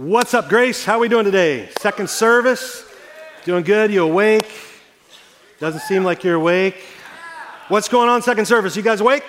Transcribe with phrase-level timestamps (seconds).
[0.00, 0.84] What's up, Grace?
[0.84, 1.70] How are we doing today?
[1.80, 2.84] Second service?
[3.44, 3.90] Doing good?
[3.90, 4.48] You awake?
[5.58, 6.76] Doesn't seem like you're awake.
[7.66, 8.76] What's going on, second service?
[8.76, 9.24] You guys awake?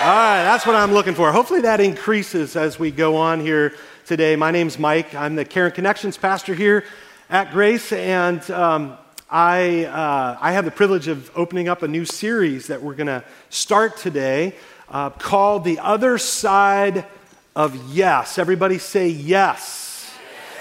[0.00, 1.32] All right, that's what I'm looking for.
[1.32, 3.74] Hopefully that increases as we go on here
[4.06, 4.36] today.
[4.36, 5.12] My name's Mike.
[5.12, 6.84] I'm the Care and Connections pastor here
[7.28, 8.96] at Grace, and um,
[9.28, 13.08] I, uh, I have the privilege of opening up a new series that we're going
[13.08, 14.54] to start today
[14.88, 17.06] uh, called The Other Side
[17.54, 18.38] of Yes.
[18.38, 20.12] Everybody say yes.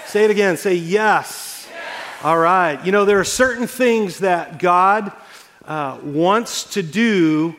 [0.08, 0.58] Say it again.
[0.58, 1.68] Say yes.
[1.70, 2.24] yes.
[2.24, 2.84] All right.
[2.86, 5.11] You know, there are certain things that God
[5.66, 7.56] uh, wants to do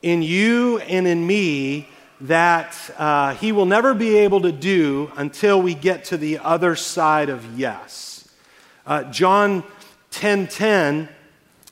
[0.00, 1.88] in you and in me
[2.22, 6.76] that uh, He will never be able to do until we get to the other
[6.76, 8.28] side of yes.
[8.86, 9.64] Uh, John
[10.12, 11.08] 10 10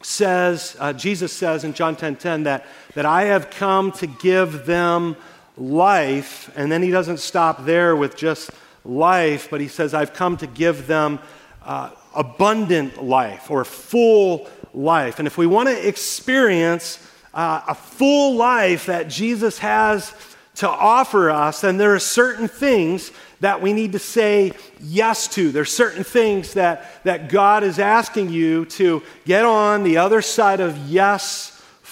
[0.02, 4.66] says, uh, Jesus says in John 10 10 that, that I have come to give
[4.66, 5.16] them
[5.60, 8.50] life, and then He doesn't stop there with just
[8.84, 11.18] life, but he says, I've come to give them
[11.64, 15.18] uh, abundant life or full life.
[15.18, 20.12] And if we want to experience uh, a full life that Jesus has
[20.56, 25.50] to offer us, then there are certain things that we need to say yes to.
[25.50, 30.20] There are certain things that, that God is asking you to get on the other
[30.20, 31.49] side of yes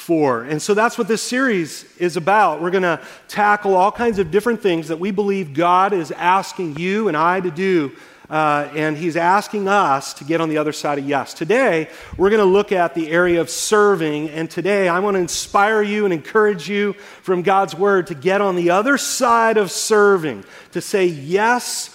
[0.09, 0.43] for.
[0.43, 2.63] And so that's what this series is about.
[2.63, 6.79] We're going to tackle all kinds of different things that we believe God is asking
[6.79, 7.93] you and I to do.
[8.31, 11.35] Uh, and he's asking us to get on the other side of yes.
[11.35, 14.31] Today, we're going to look at the area of serving.
[14.31, 18.41] And today, I want to inspire you and encourage you from God's word to get
[18.41, 20.43] on the other side of serving,
[20.73, 21.95] to say yes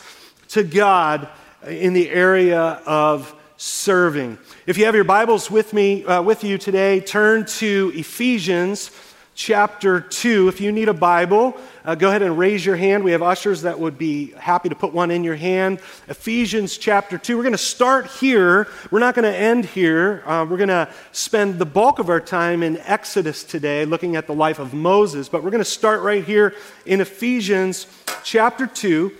[0.50, 1.30] to God
[1.66, 4.38] in the area of serving.
[4.68, 8.92] If you have your Bibles with me, uh, with you today, turn to Ephesians
[9.36, 10.50] chapter 2.
[10.50, 13.06] If you need a Bible, uh, go ahead and raise your hand.
[13.06, 15.80] We have ushers that would be happy to put one in your hand.
[16.10, 17.38] Ephesians chapter 2.
[17.38, 18.68] We're going to start here.
[18.92, 20.24] We're not going to end here.
[20.26, 24.28] Uh, we're going to spend the bulk of our time in Exodus today, looking at
[24.28, 25.30] the life of Moses.
[25.30, 26.54] But we're going to start right here
[26.86, 27.88] in Ephesians
[28.26, 29.14] chapter 2.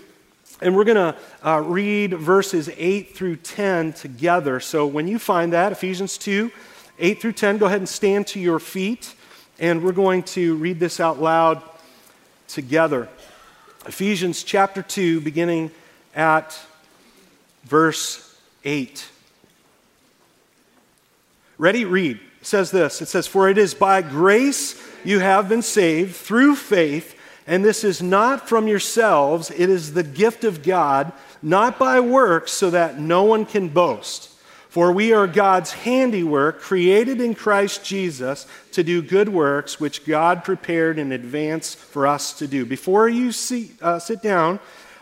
[0.60, 4.60] And we're going to uh, read verses 8 through 10 together.
[4.60, 6.50] So when you find that, Ephesians 2,
[6.98, 9.14] 8 through 10, go ahead and stand to your feet.
[9.58, 11.62] And we're going to read this out loud
[12.46, 13.08] together.
[13.86, 15.70] Ephesians chapter 2, beginning
[16.14, 16.58] at
[17.64, 19.08] verse 8.
[21.58, 21.84] Ready?
[21.84, 22.18] Read.
[22.40, 26.56] It says this It says, For it is by grace you have been saved through
[26.56, 27.13] faith
[27.46, 31.12] and this is not from yourselves, it is the gift of God,
[31.42, 34.30] not by works, so that no one can boast.
[34.70, 40.42] For we are God's handiwork, created in Christ Jesus to do good works, which God
[40.42, 42.66] prepared in advance for us to do.
[42.66, 44.58] Before you see, uh, sit down,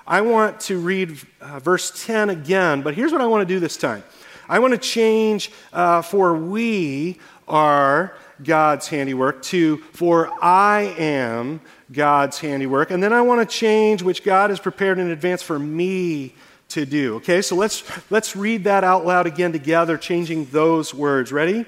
[0.07, 3.61] I want to read uh, verse 10 again, but here's what I want to do
[3.61, 4.03] this time.
[4.49, 11.61] I want to change uh, for we are God's handiwork to for I am
[11.93, 12.91] God's handiwork.
[12.91, 16.35] And then I want to change which God has prepared in advance for me
[16.71, 17.17] to do.
[17.17, 21.31] Okay, so let's, let's read that out loud again together, changing those words.
[21.31, 21.67] Ready?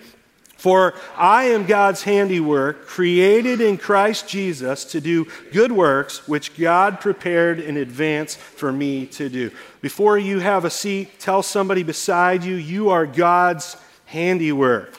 [0.57, 7.01] For I am God's handiwork, created in Christ Jesus to do good works, which God
[7.01, 9.51] prepared in advance for me to do.
[9.83, 13.77] Before you have a seat, tell somebody beside you, you are God's
[14.07, 14.95] handiwork.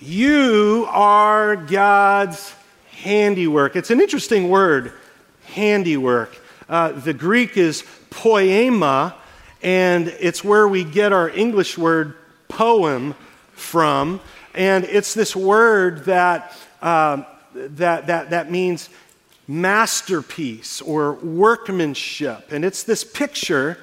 [0.00, 2.54] You are God's
[2.90, 3.76] handiwork.
[3.76, 4.92] It's an interesting word,
[5.54, 6.36] handiwork.
[6.68, 9.14] Uh, the Greek is poema,
[9.62, 12.14] and it's where we get our English word
[12.48, 13.14] poem
[13.52, 14.20] from.
[14.54, 17.22] And it's this word that, uh,
[17.54, 18.88] that, that, that means
[19.46, 22.52] masterpiece or workmanship.
[22.52, 23.78] And it's this picture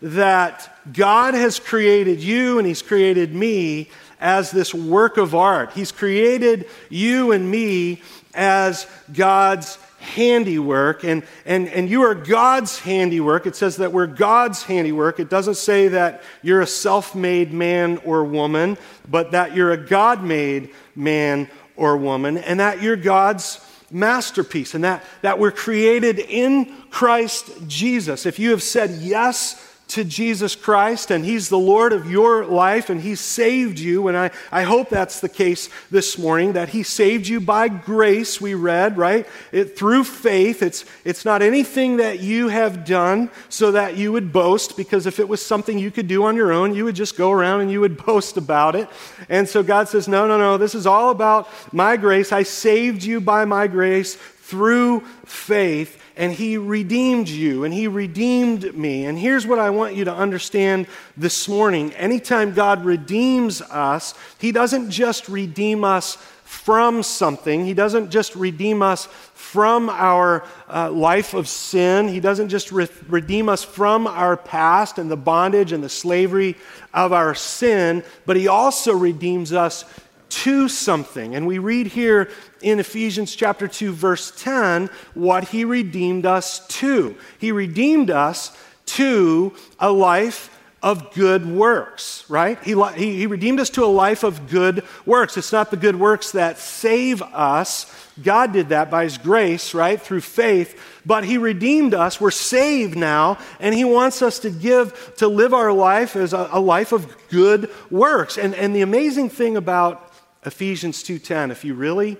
[0.00, 3.88] that God has created you and He's created me
[4.20, 5.72] as this work of art.
[5.72, 8.02] He's created you and me
[8.34, 13.46] as God's handiwork, and, and, and you are God's handiwork.
[13.46, 15.20] It says that we're God's handiwork.
[15.20, 18.76] It doesn't say that you're a self made man or woman,
[19.08, 24.84] but that you're a God made man or woman, and that you're God's masterpiece, and
[24.84, 28.26] that, that we're created in Christ Jesus.
[28.26, 32.88] If you have said yes to Jesus Christ and He's the Lord of your life
[32.88, 34.08] and He saved you.
[34.08, 38.40] And I, I hope that's the case this morning, that He saved you by grace,
[38.40, 39.26] we read, right?
[39.52, 40.62] It, through faith.
[40.62, 45.18] It's, it's not anything that you have done so that you would boast, because if
[45.18, 47.70] it was something you could do on your own, you would just go around and
[47.70, 48.88] you would boast about it.
[49.28, 52.32] And so God says, No, no, no, this is all about my grace.
[52.32, 58.76] I saved you by my grace through faith and He redeemed you, and He redeemed
[58.76, 59.06] me.
[59.06, 60.86] And here's what I want you to understand
[61.16, 61.92] this morning.
[61.94, 66.14] Anytime God redeems us, He doesn't just redeem us
[66.44, 72.50] from something, He doesn't just redeem us from our uh, life of sin, He doesn't
[72.50, 76.54] just re- redeem us from our past and the bondage and the slavery
[76.94, 79.84] of our sin, but He also redeems us
[80.32, 81.34] to something.
[81.34, 82.30] And we read here
[82.62, 87.16] in Ephesians chapter 2 verse 10 what he redeemed us to.
[87.38, 88.56] He redeemed us
[88.86, 90.48] to a life
[90.82, 92.58] of good works, right?
[92.64, 95.36] He, he, he, redeemed us to a life of good works.
[95.36, 97.86] It's not the good works that save us.
[98.20, 100.00] God did that by His grace, right?
[100.00, 100.80] Through faith.
[101.06, 102.20] But He redeemed us.
[102.20, 106.48] We're saved now, and He wants us to give, to live our life as a,
[106.50, 108.36] a life of good works.
[108.36, 110.11] And, and the amazing thing about
[110.44, 112.16] Ephesians 2:10, if you really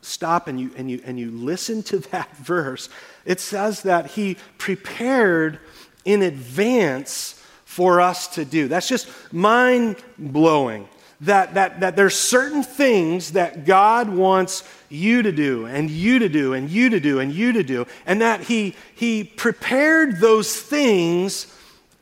[0.00, 2.88] stop and you, and, you, and you listen to that verse,
[3.24, 5.58] it says that he prepared
[6.04, 8.68] in advance for us to do.
[8.68, 10.88] That's just mind blowing.
[11.22, 16.28] That, that, that there's certain things that God wants you to do, and you to
[16.28, 20.54] do, and you to do, and you to do, and that He, he prepared those
[20.54, 21.52] things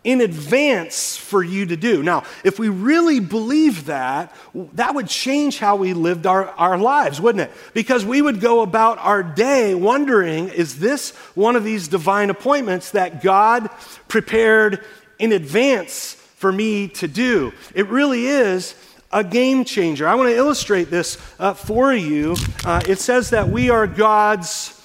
[0.07, 2.01] in advance for you to do.
[2.01, 4.33] Now, if we really believe that,
[4.75, 7.57] that would change how we lived our, our lives, wouldn't it?
[7.75, 12.93] Because we would go about our day wondering is this one of these divine appointments
[12.93, 13.69] that God
[14.07, 14.85] prepared
[15.19, 17.53] in advance for me to do?
[17.75, 18.77] It really is
[19.11, 20.07] a game changer.
[20.07, 22.37] I want to illustrate this uh, for you.
[22.65, 24.76] Uh, it says that we are God's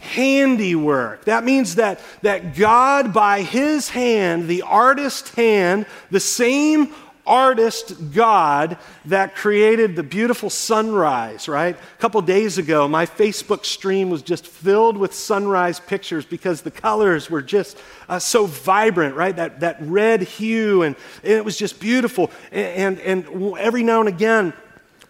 [0.00, 1.26] handiwork.
[1.26, 6.92] That means that, that God, by his hand, the artist hand, the same
[7.26, 11.76] artist God that created the beautiful sunrise, right?
[11.76, 16.70] A couple days ago, my Facebook stream was just filled with sunrise pictures because the
[16.72, 19.36] colors were just uh, so vibrant, right?
[19.36, 22.30] That, that red hue, and, and it was just beautiful.
[22.50, 24.52] And, and, and every now and again,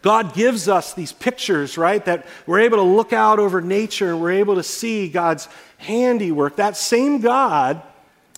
[0.02, 2.05] God gives us these pictures, right?
[2.05, 5.49] That we're able to look out over nature and we're able to see God's
[5.79, 6.56] handiwork.
[6.56, 7.82] That same God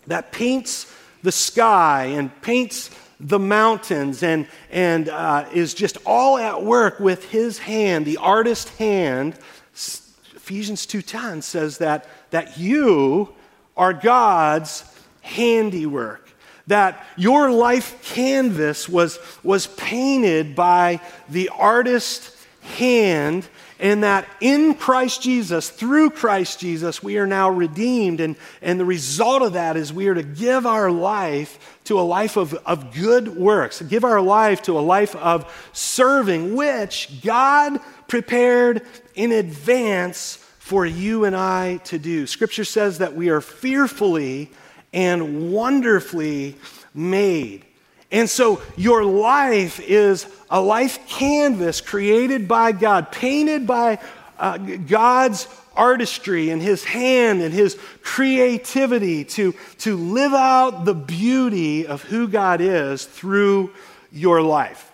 [0.09, 0.93] that paints
[1.23, 7.31] the sky and paints the mountains and, and uh, is just all at work with
[7.31, 9.35] his hand, the artist hand.
[9.73, 13.33] Ephesians 2.10 says that, that you
[13.77, 14.85] are God's
[15.21, 16.22] handiwork
[16.67, 23.49] that your life canvas was, was painted by the artist's hand,
[23.81, 28.21] and that in Christ Jesus, through Christ Jesus, we are now redeemed.
[28.21, 32.03] And, and the result of that is we are to give our life to a
[32.03, 37.81] life of, of good works, give our life to a life of serving, which God
[38.07, 38.83] prepared
[39.17, 42.29] in advance for you and I to do.
[42.29, 44.53] Scripture says that we are fearfully
[44.93, 46.57] and wonderfully
[46.95, 47.65] made.
[48.11, 53.99] And so your life is a life canvas created by God, painted by
[54.39, 61.87] uh, God's artistry and his hand and his creativity to, to live out the beauty
[61.87, 63.73] of who God is through
[64.13, 64.93] your life.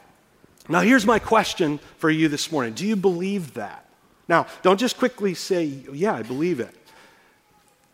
[0.69, 3.85] Now, here's my question for you this morning Do you believe that?
[4.29, 6.75] Now, don't just quickly say, Yeah, I believe it.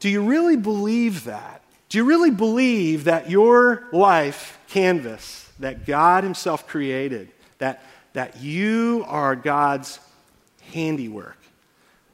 [0.01, 1.63] Do you really believe that?
[1.89, 9.05] Do you really believe that your life canvas that God Himself created, that, that you
[9.07, 10.01] are God's
[10.73, 11.39] handiwork,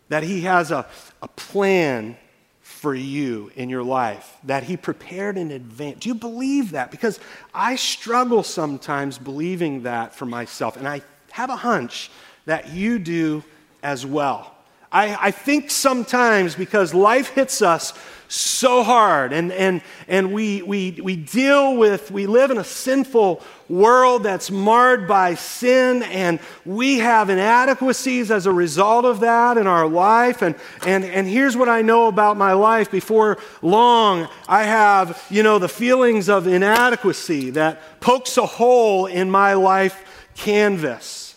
[0.08, 0.86] that He has a,
[1.22, 2.16] a plan
[2.60, 6.00] for you in your life, that He prepared in advance?
[6.00, 6.90] Do you believe that?
[6.90, 7.18] Because
[7.54, 12.10] I struggle sometimes believing that for myself, and I have a hunch
[12.44, 13.42] that you do
[13.82, 14.54] as well.
[14.92, 17.92] I, I think sometimes because life hits us
[18.30, 23.42] so hard and, and, and we, we, we deal with, we live in a sinful
[23.68, 29.66] world that's marred by sin and we have inadequacies as a result of that in
[29.66, 30.42] our life.
[30.42, 30.54] And,
[30.87, 32.90] and, and here's what I know about my life.
[32.90, 39.28] Before long, I have, you know, the feelings of inadequacy that pokes a hole in
[39.28, 41.29] my life canvas.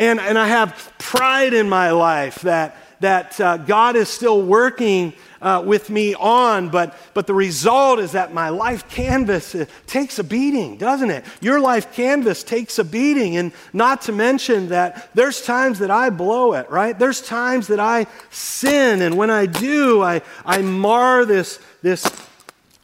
[0.00, 5.12] And, and I have pride in my life that, that uh, God is still working
[5.42, 10.18] uh, with me on, but, but the result is that my life canvas uh, takes
[10.18, 11.26] a beating, doesn't it?
[11.42, 16.08] Your life canvas takes a beating, and not to mention that there's times that I
[16.08, 16.98] blow it, right?
[16.98, 22.06] There's times that I sin, and when I do, I, I mar this, this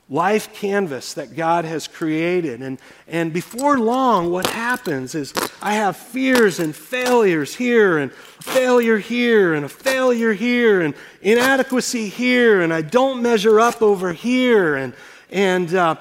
[0.09, 2.63] life canvas that God has created.
[2.63, 8.99] And, and before long, what happens is I have fears and failures here, and failure
[8.99, 14.77] here, and a failure here, and inadequacy here, and I don't measure up over here.
[14.77, 14.95] And,
[15.31, 15.97] and uh,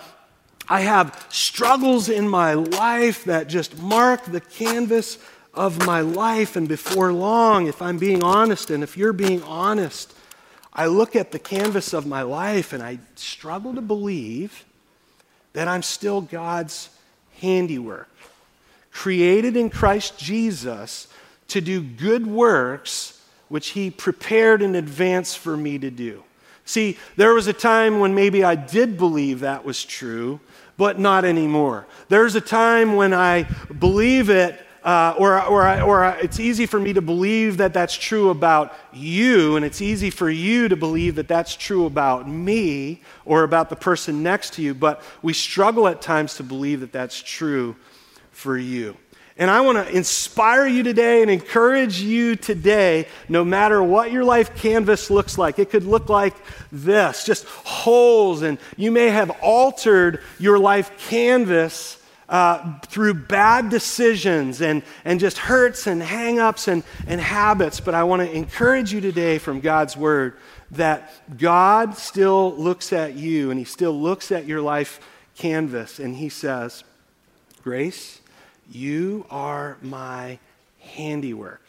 [0.70, 5.18] I have struggles in my life that just mark the canvas
[5.56, 6.56] of my life.
[6.56, 10.14] And before long, if I'm being honest, and if you're being honest,
[10.75, 14.65] I look at the canvas of my life and I struggle to believe
[15.53, 16.89] that I'm still God's
[17.39, 18.10] handiwork,
[18.91, 21.08] created in Christ Jesus
[21.48, 26.24] to do good works which He prepared in advance for me to do.
[26.65, 30.39] See, there was a time when maybe I did believe that was true,
[30.77, 31.86] but not anymore.
[32.10, 33.44] There's a time when I
[33.79, 38.30] believe it uh, or, or, or it's easy for me to believe that that's true
[38.30, 43.44] about you, and it's easy for you to believe that that's true about me or
[43.44, 47.20] about the person next to you, but we struggle at times to believe that that's
[47.20, 47.75] true
[48.30, 48.96] for you.
[49.38, 54.24] And I want to inspire you today and encourage you today, no matter what your
[54.24, 55.60] life canvas looks like.
[55.60, 56.36] It could look like
[56.72, 64.62] this just holes, and you may have altered your life canvas uh, through bad decisions
[64.62, 67.79] and, and just hurts and hangups and, and habits.
[67.79, 70.36] But I want to encourage you today from God's word
[70.72, 75.00] that God still looks at you and He still looks at your life
[75.36, 76.84] canvas and He says,
[77.63, 78.22] Grace,
[78.72, 80.39] you are my
[80.79, 81.62] handiwork,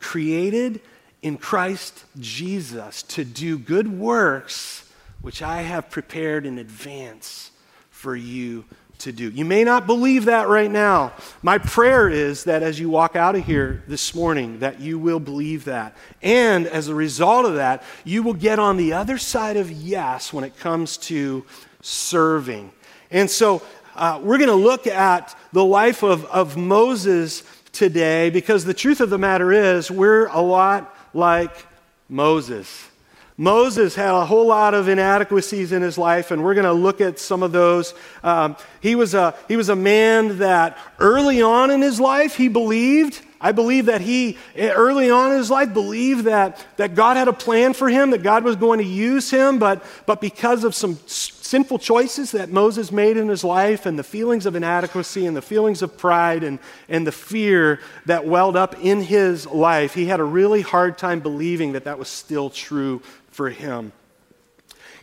[0.00, 0.80] created
[1.22, 4.84] in Christ Jesus to do good works
[5.20, 7.50] which I have prepared in advance
[7.90, 8.64] for you
[8.98, 9.30] to do.
[9.30, 11.12] You may not believe that right now.
[11.42, 15.20] My prayer is that as you walk out of here this morning that you will
[15.20, 15.96] believe that.
[16.22, 20.32] And as a result of that, you will get on the other side of yes
[20.32, 21.44] when it comes to
[21.80, 22.72] serving.
[23.10, 23.62] And so
[23.94, 29.00] uh, we're going to look at the life of, of Moses today because the truth
[29.00, 31.66] of the matter is we're a lot like
[32.08, 32.88] Moses.
[33.40, 37.00] Moses had a whole lot of inadequacies in his life, and we're going to look
[37.00, 37.94] at some of those.
[38.24, 42.48] Um, he, was a, he was a man that early on in his life, he
[42.48, 43.22] believed.
[43.40, 47.32] I believe that he, early on in his life, believed that, that God had a
[47.32, 50.98] plan for him, that God was going to use him, but, but because of some
[51.06, 55.40] sinful choices that Moses made in his life and the feelings of inadequacy and the
[55.40, 60.18] feelings of pride and, and the fear that welled up in his life, he had
[60.18, 63.00] a really hard time believing that that was still true
[63.38, 63.92] for him.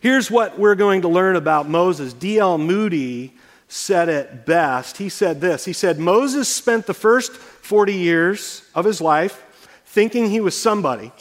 [0.02, 2.12] Here's what we're going to learn about Moses.
[2.12, 2.58] D.L.
[2.58, 3.32] Moody
[3.66, 4.98] said it best.
[4.98, 9.42] He said this He said, Moses spent the first 40 years of his life
[9.86, 11.12] thinking he was somebody.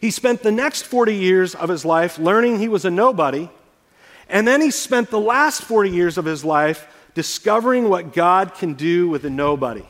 [0.00, 3.50] He spent the next 40 years of his life learning he was a nobody.
[4.30, 8.72] And then he spent the last 40 years of his life discovering what God can
[8.72, 9.84] do with a nobody.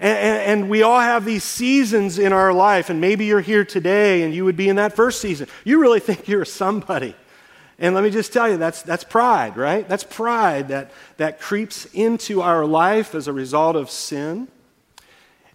[0.00, 3.66] And, and, and, we all have these seasons in our life, and maybe you're here
[3.66, 5.46] today and you would be in that first season.
[5.62, 7.14] You really think you're somebody.
[7.78, 9.86] And let me just tell you, that's, that's pride, right?
[9.86, 14.48] That's pride that, that creeps into our life as a result of sin.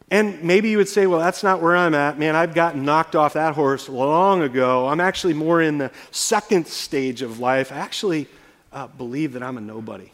[0.10, 2.20] And maybe you would say, well, that's not where I'm at.
[2.20, 4.88] Man, I've gotten knocked off that horse long ago.
[4.88, 7.72] I'm actually more in the second stage of life.
[7.72, 8.28] I actually
[8.72, 10.12] uh, believe that I'm a nobody.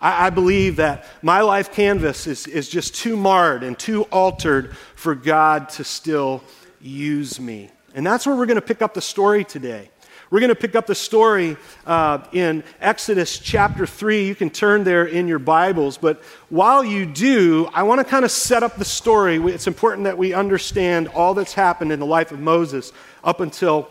[0.00, 4.76] I, I believe that my life canvas is, is just too marred and too altered
[4.94, 6.42] for God to still
[6.80, 7.70] use me.
[7.94, 9.90] And that's where we're going to pick up the story today.
[10.28, 14.26] We're going to pick up the story uh, in Exodus chapter 3.
[14.26, 15.98] You can turn there in your Bibles.
[15.98, 19.36] But while you do, I want to kind of set up the story.
[19.36, 23.88] It's important that we understand all that's happened in the life of Moses up until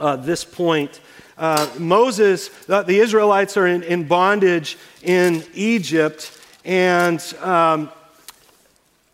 [0.00, 1.00] uh, this point
[1.38, 7.90] uh, Moses, the Israelites are in, in, bondage in Egypt, and um,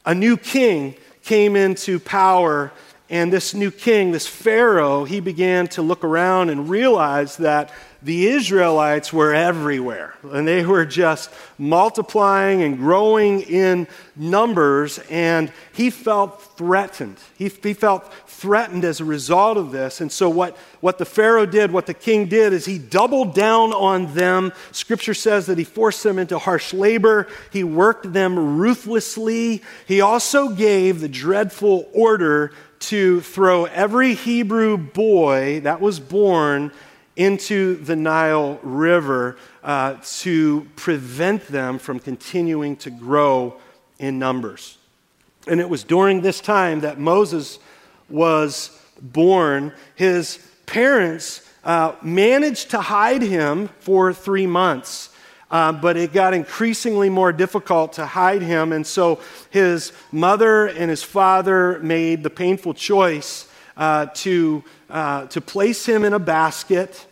[0.07, 2.73] a new king came into power.
[3.11, 7.71] And this new king, this Pharaoh, he began to look around and realize that
[8.05, 15.89] the Israelites were everywhere, and they were just multiplying and growing in numbers, and he
[15.89, 17.17] felt threatened.
[17.39, 20.03] He, he, felt threatened as a result of this.
[20.03, 23.73] And so, what, what the Pharaoh did, what the king did, is he doubled down
[23.73, 24.53] on them.
[24.71, 29.63] Scripture says that he forced them into harsh labor, he worked them ruthlessly.
[29.89, 36.71] He also gave the dreadful order to throw every Hebrew boy that was born
[37.17, 43.57] into the Nile River uh, to prevent them from continuing to grow
[43.99, 44.79] in numbers.
[45.47, 47.59] And it was during this time that Moses
[48.09, 49.73] was born.
[49.95, 55.11] His parents uh, managed to hide him for three months.
[55.51, 58.73] Uh, but it got increasingly more difficult to hide him.
[58.73, 65.41] And so his mother and his father made the painful choice uh, to, uh, to
[65.41, 67.07] place him in a basket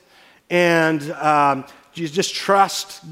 [0.50, 1.64] and um,
[1.94, 3.02] just trust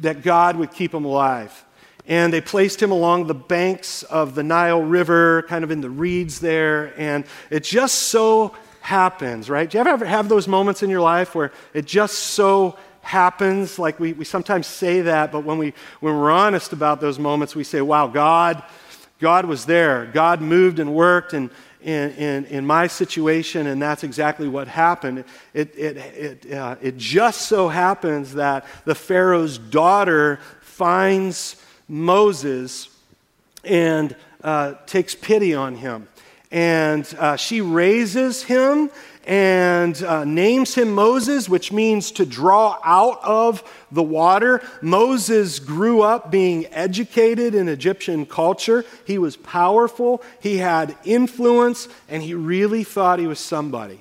[0.00, 1.64] that God would keep him alive.
[2.08, 5.90] And they placed him along the banks of the Nile River, kind of in the
[5.90, 6.94] reeds there.
[6.96, 9.68] And it just so happens, right?
[9.68, 13.78] Do you ever have those moments in your life where it just so happens?
[13.78, 17.56] Like we, we sometimes say that, but when, we, when we're honest about those moments,
[17.56, 18.62] we say, wow, God,
[19.18, 20.06] God was there.
[20.06, 21.50] God moved and worked in,
[21.82, 25.24] in, in, in my situation, and that's exactly what happened.
[25.54, 31.56] It, it, it, uh, it just so happens that the Pharaoh's daughter finds
[31.88, 32.88] Moses
[33.64, 36.08] and uh, takes pity on him.
[36.50, 38.90] And uh, she raises him
[39.26, 44.62] and uh, names him Moses, which means to draw out of the water.
[44.80, 48.84] Moses grew up being educated in Egyptian culture.
[49.04, 54.00] He was powerful, he had influence, and he really thought he was somebody.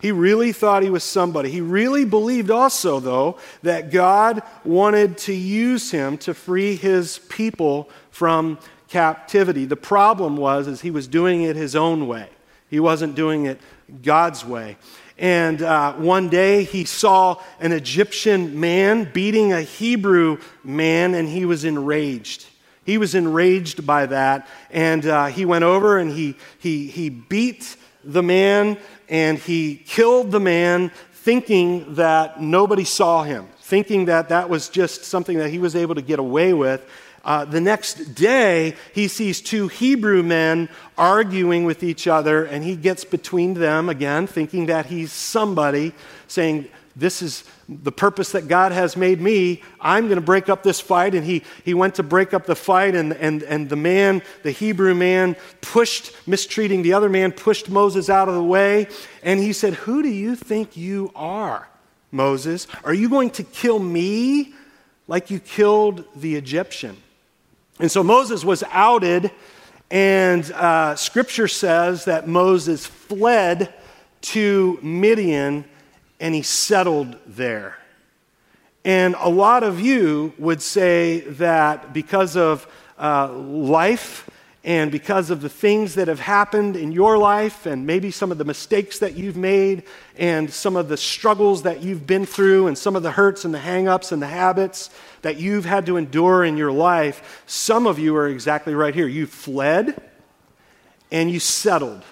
[0.00, 1.50] He really thought he was somebody.
[1.50, 7.88] He really believed also, though, that God wanted to use him to free his people
[8.10, 9.64] from captivity.
[9.64, 12.28] The problem was is he was doing it his own way.
[12.68, 13.60] He wasn't doing it
[14.02, 14.76] God's way.
[15.18, 21.44] And uh, one day he saw an Egyptian man beating a Hebrew man, and he
[21.44, 22.46] was enraged.
[22.84, 24.48] He was enraged by that.
[24.70, 28.78] And uh, he went over and he, he, he beat the man
[29.08, 35.04] and he killed the man thinking that nobody saw him, thinking that that was just
[35.04, 36.88] something that he was able to get away with.
[37.26, 42.76] Uh, the next day, he sees two Hebrew men arguing with each other, and he
[42.76, 45.92] gets between them again, thinking that he's somebody,
[46.28, 49.64] saying, This is the purpose that God has made me.
[49.80, 51.16] I'm going to break up this fight.
[51.16, 54.52] And he, he went to break up the fight, and, and, and the man, the
[54.52, 58.86] Hebrew man, pushed, mistreating the other man, pushed Moses out of the way.
[59.24, 61.68] And he said, Who do you think you are,
[62.12, 62.68] Moses?
[62.84, 64.54] Are you going to kill me
[65.08, 66.98] like you killed the Egyptian?
[67.78, 69.30] And so Moses was outed,
[69.90, 73.74] and uh, scripture says that Moses fled
[74.22, 75.64] to Midian
[76.18, 77.76] and he settled there.
[78.84, 82.66] And a lot of you would say that because of
[82.98, 84.30] uh, life
[84.64, 88.38] and because of the things that have happened in your life, and maybe some of
[88.38, 89.84] the mistakes that you've made,
[90.16, 93.54] and some of the struggles that you've been through, and some of the hurts and
[93.54, 94.90] the hangups and the habits
[95.22, 99.06] that you've had to endure in your life, some of you are exactly right here.
[99.06, 100.02] You fled
[101.10, 102.02] and you settled.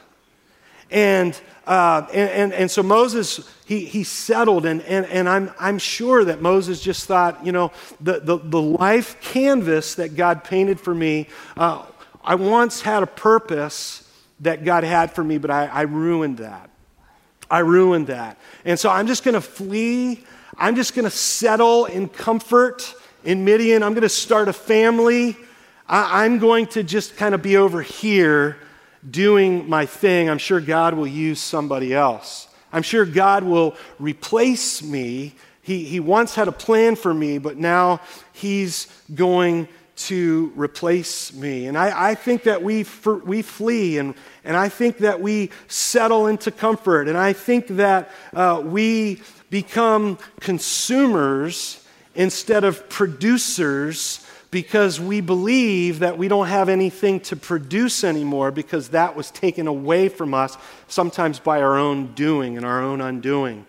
[0.90, 5.78] And, uh, and, and, and, so Moses, he, he settled, and, and, and I'm, I'm
[5.78, 10.78] sure that Moses just thought, you know, the, the, the life canvas that God painted
[10.78, 11.84] for me, uh,
[12.22, 14.08] I once had a purpose
[14.40, 16.70] that God had for me, but I, I ruined that.
[17.50, 18.38] I ruined that.
[18.64, 20.24] And so I'm just going to flee.
[20.56, 23.82] I'm just going to settle in comfort in Midian.
[23.82, 25.36] I'm going to start a family.
[25.88, 28.56] I, I'm going to just kind of be over here
[29.08, 30.30] doing my thing.
[30.30, 32.48] I'm sure God will use somebody else.
[32.72, 35.34] I'm sure God will replace me.
[35.62, 38.00] He, he once had a plan for me, but now
[38.32, 41.66] He's going to replace me.
[41.66, 45.50] And I, I think that we, for, we flee and, and I think that we
[45.68, 47.08] settle into comfort.
[47.08, 56.16] And I think that uh, we become consumers instead of producers because we believe that
[56.16, 61.40] we don't have anything to produce anymore because that was taken away from us, sometimes
[61.40, 63.66] by our own doing and our own undoing.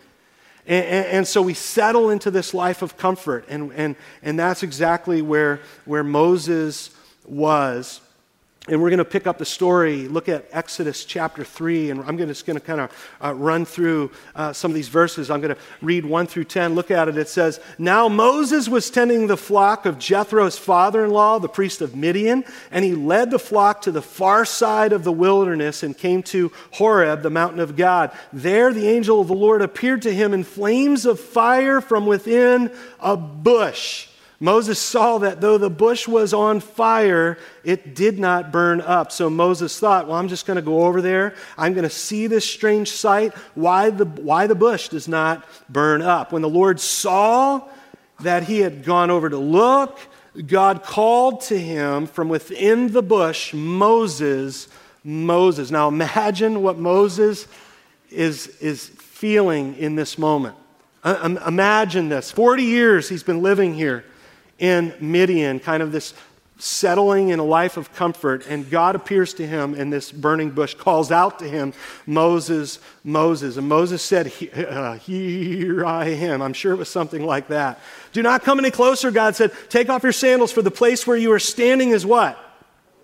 [0.68, 4.64] And, and, and, so we settle into this life of comfort, and, and, and that's
[4.64, 6.90] exactly where, where Moses
[7.24, 8.02] was.
[8.68, 12.18] And we're going to pick up the story, look at Exodus chapter 3, and I'm
[12.18, 15.30] just going to kind of uh, run through uh, some of these verses.
[15.30, 16.74] I'm going to read 1 through 10.
[16.74, 17.16] Look at it.
[17.16, 21.82] It says, Now Moses was tending the flock of Jethro's father in law, the priest
[21.82, 25.96] of Midian, and he led the flock to the far side of the wilderness and
[25.96, 28.12] came to Horeb, the mountain of God.
[28.34, 32.72] There the angel of the Lord appeared to him in flames of fire from within
[33.00, 34.08] a bush.
[34.40, 39.12] Moses saw that though the bush was on fire, it did not burn up.
[39.12, 41.36] So Moses thought, well, I'm just going to go over there.
[41.58, 46.02] I'm going to see this strange sight, why the, why the bush does not burn
[46.02, 46.34] up.
[46.34, 47.68] When the Lord saw
[48.20, 50.00] that he had gone over to look,
[50.48, 54.68] God called to him from within the bush, Moses,
[55.04, 55.72] Moses.
[55.72, 57.48] Now imagine what Moses
[58.10, 60.58] is, is feeling in this moment.
[61.06, 64.04] Uh, imagine this 40 years he's been living here
[64.60, 66.14] in Midian, kind of this
[66.58, 70.74] settling in a life of comfort, and God appears to him in this burning bush,
[70.74, 71.74] calls out to him,
[72.06, 73.58] Moses, Moses.
[73.58, 76.42] And Moses said, uh, Here I am.
[76.42, 77.80] I'm sure it was something like that.
[78.14, 79.52] Do not come any closer, God said.
[79.70, 82.40] Take off your sandals, for the place where you are standing is what?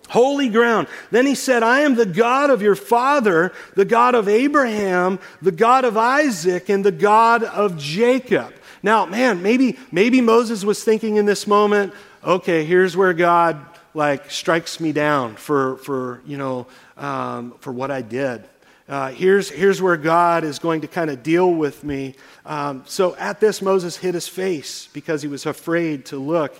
[0.08, 0.88] Holy ground.
[1.10, 5.52] Then he said, I am the God of your father, the God of Abraham, the
[5.52, 8.52] God of Isaac, and the God of Jacob.
[8.82, 13.64] Now, man, maybe, maybe Moses was thinking in this moment, okay, here's where God
[13.94, 16.66] like strikes me down for, for you know,
[16.96, 18.44] um, for what I did.
[18.88, 22.14] Uh, here's, here's where God is going to kind of deal with me.
[22.44, 26.54] Um, so at this, Moses hid his face because he was afraid to look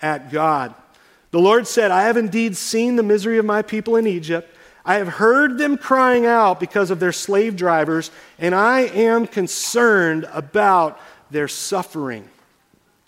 [0.00, 0.74] at God.
[1.30, 4.52] The Lord said, I have indeed seen the misery of my people in Egypt.
[4.84, 10.26] I have heard them crying out because of their slave drivers, and I am concerned
[10.32, 10.98] about
[11.30, 12.28] their suffering.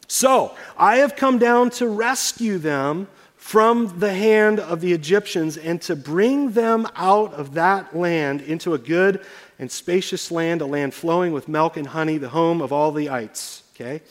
[0.06, 5.80] So I have come down to rescue them from the hand of the Egyptians and
[5.82, 9.24] to bring them out of that land into a good
[9.58, 13.08] and spacious land, a land flowing with milk and honey, the home of all the
[13.08, 13.62] ites.
[13.74, 14.02] Okay?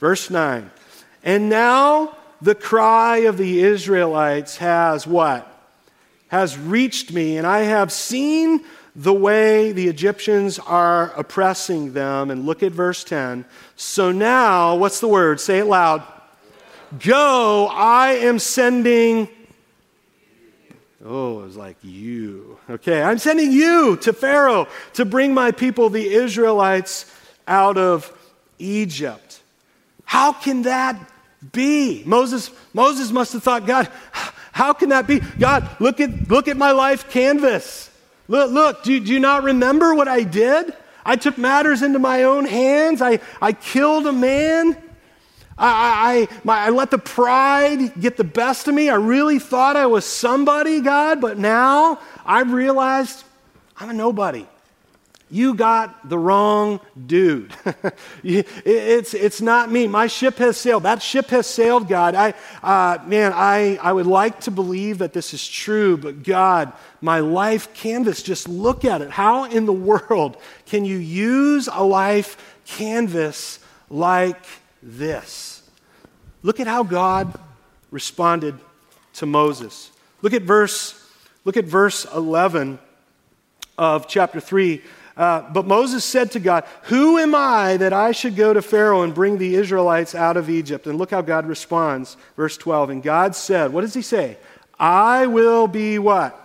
[0.00, 0.70] Verse 9.
[1.22, 5.50] And now the cry of the Israelites has what?
[6.28, 8.64] Has reached me, and I have seen
[8.96, 12.30] the way the Egyptians are oppressing them.
[12.30, 13.44] And look at verse 10.
[13.76, 15.40] So now, what's the word?
[15.40, 16.02] Say it loud.
[17.00, 19.28] Go, I am sending.
[21.04, 22.58] Oh, it was like you.
[22.70, 27.12] Okay, I'm sending you to Pharaoh to bring my people, the Israelites,
[27.46, 28.12] out of
[28.58, 29.42] Egypt.
[30.04, 30.96] How can that
[31.52, 32.02] be?
[32.06, 33.90] Moses, Moses must have thought, God,
[34.52, 35.20] how can that be?
[35.38, 37.90] God, look at, look at my life canvas.
[38.28, 40.74] Look, look do, do you not remember what I did?
[41.04, 43.02] I took matters into my own hands.
[43.02, 44.76] I, I killed a man.
[45.56, 48.88] I, I, my, I let the pride get the best of me.
[48.88, 53.24] I really thought I was somebody, God, but now I've realized
[53.76, 54.46] I'm a nobody.
[55.34, 57.52] You got the wrong dude.
[58.22, 59.88] it's, it's not me.
[59.88, 60.84] My ship has sailed.
[60.84, 62.14] That ship has sailed, God.
[62.14, 66.72] I, uh, man, I, I would like to believe that this is true, but God,
[67.00, 69.10] my life canvas, just look at it.
[69.10, 73.58] How in the world can you use a life canvas
[73.90, 74.40] like
[74.84, 75.68] this?
[76.44, 77.36] Look at how God
[77.90, 78.54] responded
[79.14, 79.90] to Moses.
[80.22, 80.94] Look at verse,
[81.44, 82.78] look at verse 11
[83.76, 84.80] of chapter 3
[85.16, 89.02] uh, but Moses said to God, Who am I that I should go to Pharaoh
[89.02, 90.86] and bring the Israelites out of Egypt?
[90.86, 92.16] And look how God responds.
[92.36, 92.90] Verse 12.
[92.90, 94.38] And God said, What does he say?
[94.78, 96.40] I will be what?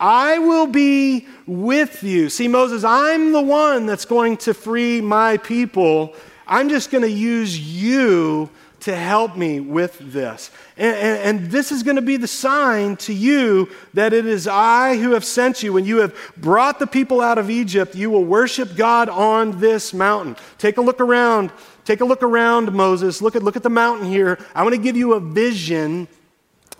[0.00, 2.30] I will be with you.
[2.30, 6.14] See, Moses, I'm the one that's going to free my people.
[6.46, 8.48] I'm just going to use you
[8.80, 10.50] to help me with this.
[10.76, 14.46] And, and, and, this is going to be the sign to you that it is
[14.46, 15.72] I who have sent you.
[15.72, 19.92] When you have brought the people out of Egypt, you will worship God on this
[19.92, 20.36] mountain.
[20.58, 21.50] Take a look around.
[21.84, 23.20] Take a look around, Moses.
[23.20, 24.38] Look at, look at the mountain here.
[24.54, 26.06] I want to give you a vision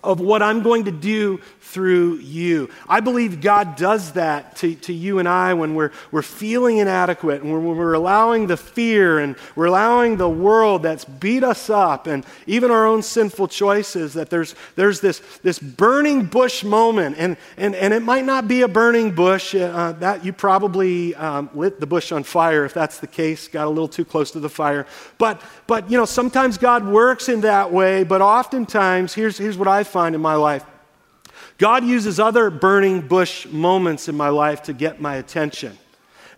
[0.02, 2.70] of what I'm going to do through you.
[2.88, 7.42] I believe God does that to, to you and I when we're, we're feeling inadequate
[7.42, 12.06] and when we're allowing the fear and we're allowing the world that's beat us up
[12.06, 17.16] and even our own sinful choices that there's, there's this, this burning bush moment.
[17.18, 19.54] And, and, and it might not be a burning bush.
[19.54, 23.66] Uh, that you probably um, lit the bush on fire if that's the case, got
[23.66, 24.86] a little too close to the fire.
[25.18, 29.68] But, but you know, sometimes God works in that way, but oftentimes, here's, here's what
[29.68, 30.64] I find in my life
[31.58, 35.76] God uses other burning bush moments in my life to get my attention.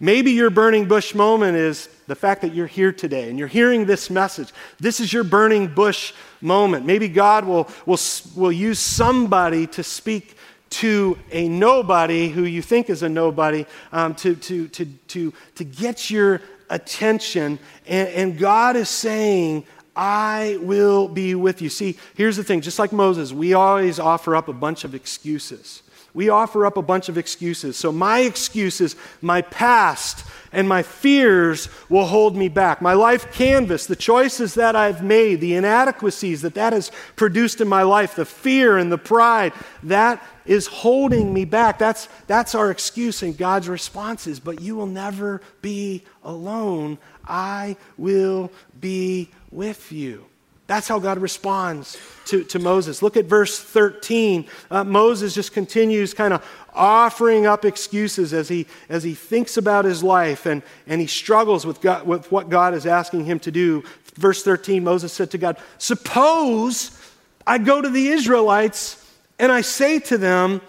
[0.03, 3.85] Maybe your burning bush moment is the fact that you're here today and you're hearing
[3.85, 4.51] this message.
[4.79, 6.87] This is your burning bush moment.
[6.87, 7.99] Maybe God will, will,
[8.35, 10.37] will use somebody to speak
[10.71, 15.65] to a nobody who you think is a nobody um, to, to, to, to, to
[15.65, 17.59] get your attention.
[17.87, 21.69] And, and God is saying, I will be with you.
[21.69, 25.83] See, here's the thing just like Moses, we always offer up a bunch of excuses.
[26.13, 27.77] we offer up a bunch of excuses.
[27.77, 32.83] So, my excuses, my past, and my fears will hold me back.
[32.83, 37.69] My life canvas, the choices that I've made, the inadequacies that that has produced in
[37.69, 39.53] my life, the fear and the pride,
[39.85, 41.79] that is holding me back.
[41.79, 46.99] That's, that's our excuse, and God's response is, But you will never be alone.
[47.25, 48.51] I will
[48.81, 50.27] be with you.
[50.71, 53.03] That's how God responds to, to Moses.
[53.03, 54.47] Look at verse 13.
[54.71, 59.85] Uh, Moses just continues kind of offering up excuses as he, as he thinks about
[59.85, 63.51] his life and, and he struggles with, God, with what God is asking him to
[63.51, 63.83] do.
[64.15, 66.97] Verse 13, Moses said to God, Suppose
[67.45, 69.05] I go to the Israelites
[69.41, 70.61] and I say to them,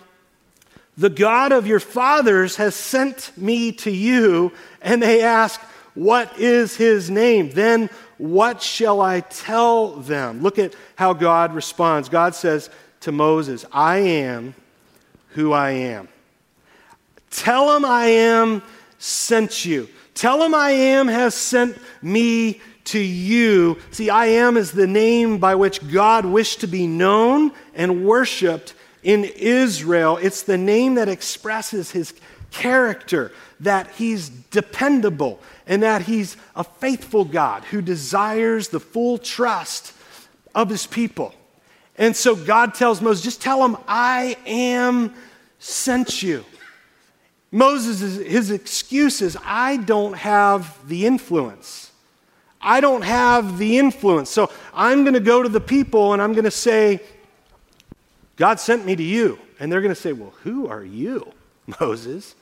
[0.98, 4.52] The God of your fathers has sent me to you.
[4.82, 5.62] And they ask,
[5.94, 7.52] What is his name?
[7.52, 10.42] Then what shall I tell them?
[10.42, 12.08] Look at how God responds.
[12.08, 12.70] God says
[13.02, 14.56] to Moses, I am
[15.30, 16.08] who I am.
[17.32, 18.62] Tell him I am
[19.00, 19.90] sent you.
[20.14, 23.78] Tell him I am has sent me to you.
[23.92, 28.74] See, I am is the name by which God wished to be known and worshiped
[29.04, 30.18] in Israel.
[30.18, 32.14] It's the name that expresses his
[32.52, 39.94] character, that he's dependable, and that he's a faithful God who desires the full trust
[40.54, 41.34] of his people.
[41.98, 45.14] And so God tells Moses, just tell him, I am
[45.60, 46.44] sent you.
[47.52, 51.92] Moses, his excuse is, I don't have the influence.
[52.62, 54.30] I don't have the influence.
[54.30, 57.02] So I'm going to go to the people and I'm going to say,
[58.36, 59.38] God sent me to you.
[59.60, 61.32] And they're going to say, Well, who are you,
[61.80, 62.36] Moses?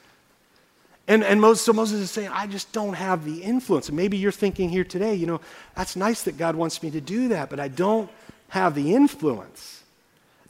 [1.10, 3.88] And, and Moses, so Moses is saying, I just don't have the influence.
[3.88, 5.42] And maybe you're thinking here today, you know,
[5.76, 8.12] that's nice that God wants me to do that, but I don't
[8.50, 9.84] have the influence.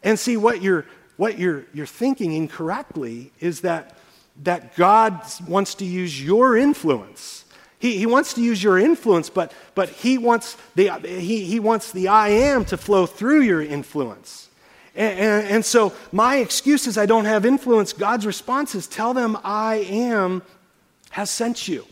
[0.03, 3.97] And see, what you're, what you're, you're thinking incorrectly is that,
[4.43, 7.45] that God wants to use your influence.
[7.79, 11.93] He, he wants to use your influence, but, but he, wants the, he, he wants
[11.93, 14.48] the I am to flow through your influence.
[14.99, 17.93] And, and, and, so my excuse is I don't have influence.
[17.93, 20.43] God's response is tell them I am
[21.11, 21.85] has sent you.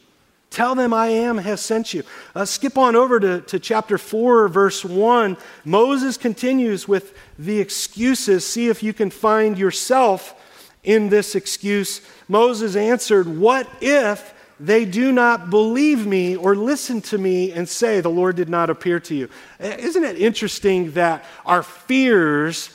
[0.49, 2.03] Tell them I am has sent you.
[2.35, 5.37] Uh, skip on over to, to chapter 4, verse 1.
[5.63, 8.45] Moses continues with the excuses.
[8.45, 10.35] See if you can find yourself
[10.83, 12.01] in this excuse.
[12.27, 18.01] Moses answered, What if they do not believe me or listen to me and say,
[18.01, 19.29] The Lord did not appear to you?
[19.61, 22.69] Isn't it interesting that our fears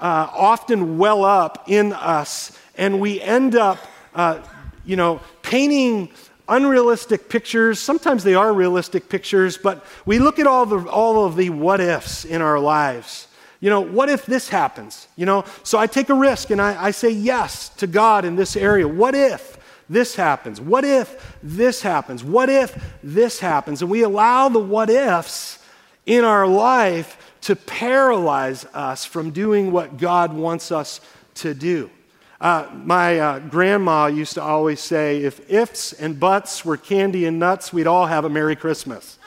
[0.00, 3.78] uh, often well up in us, and we end up,
[4.14, 4.40] uh,
[4.84, 6.10] you know, painting
[6.48, 7.78] unrealistic pictures.
[7.78, 11.80] Sometimes they are realistic pictures, but we look at all, the, all of the what
[11.80, 13.28] ifs in our lives.
[13.60, 15.08] You know, what if this happens?
[15.16, 18.36] You know, so I take a risk and I, I say yes to God in
[18.36, 18.86] this area.
[18.86, 19.58] What if
[19.90, 20.60] this happens?
[20.60, 22.22] What if this happens?
[22.22, 23.82] What if this happens?
[23.82, 25.58] And we allow the what ifs
[26.06, 31.00] in our life to paralyze us from doing what God wants us
[31.36, 31.90] to do.
[32.38, 37.38] Uh, my uh, grandma used to always say, if ifs and buts were candy and
[37.38, 39.18] nuts, we'd all have a Merry Christmas.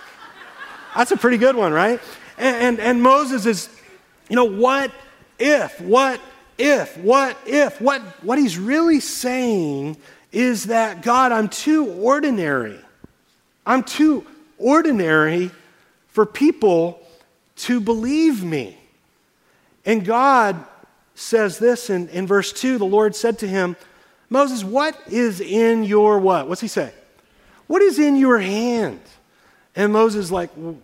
[0.96, 2.00] That's a pretty good one, right?
[2.38, 3.70] And, and, and Moses is,
[4.30, 4.92] you know, what
[5.40, 5.82] if?
[5.82, 6.22] What
[6.60, 6.96] if?
[7.00, 7.82] What if?
[7.82, 9.98] What, what he's really saying
[10.32, 12.78] is that, God, I'm too ordinary.
[13.66, 14.28] I'm too
[14.60, 15.50] ordinary
[16.10, 17.01] for people
[17.58, 18.78] to believe me.
[19.86, 20.64] And God
[21.16, 23.76] says this in, in verse 2 the Lord said to him,
[24.30, 26.48] Moses, what is in your what?
[26.48, 26.94] What's he say?
[27.68, 29.02] What is in your hand?
[29.76, 30.78] And Moses like, well,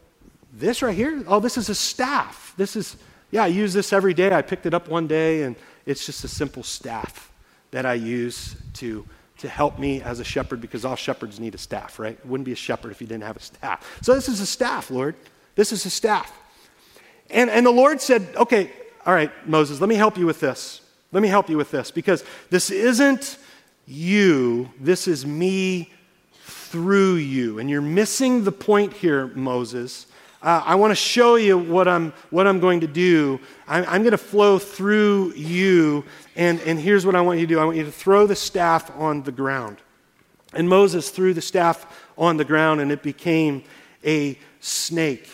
[0.54, 1.24] this right here?
[1.28, 2.54] Oh, this is a staff.
[2.58, 2.98] This is,
[3.32, 4.34] yeah, I use this every day.
[4.34, 7.32] I picked it up one day, and it's just a simple staff
[7.72, 9.06] that I use to,
[9.40, 12.14] to help me as a shepherd because all shepherds need a staff, right?
[12.14, 14.00] It wouldn't be a shepherd if you didn't have a staff.
[14.02, 15.16] So this is a staff, Lord.
[15.56, 16.32] This is a staff.
[17.30, 18.72] And, and the Lord said, Okay,
[19.06, 20.82] all right, Moses, let me help you with this.
[21.12, 23.38] Let me help you with this because this isn't
[23.86, 25.92] you, this is me
[26.44, 27.60] through you.
[27.60, 30.08] And you're missing the point here, Moses.
[30.42, 33.40] Uh, I want to show you what I'm, what I'm going to do.
[33.68, 36.04] I'm, I'm going to flow through you.
[36.36, 38.36] And, and here's what I want you to do I want you to throw the
[38.36, 39.78] staff on the ground.
[40.54, 41.86] And Moses threw the staff
[42.18, 43.64] on the ground, and it became
[44.06, 45.30] a snake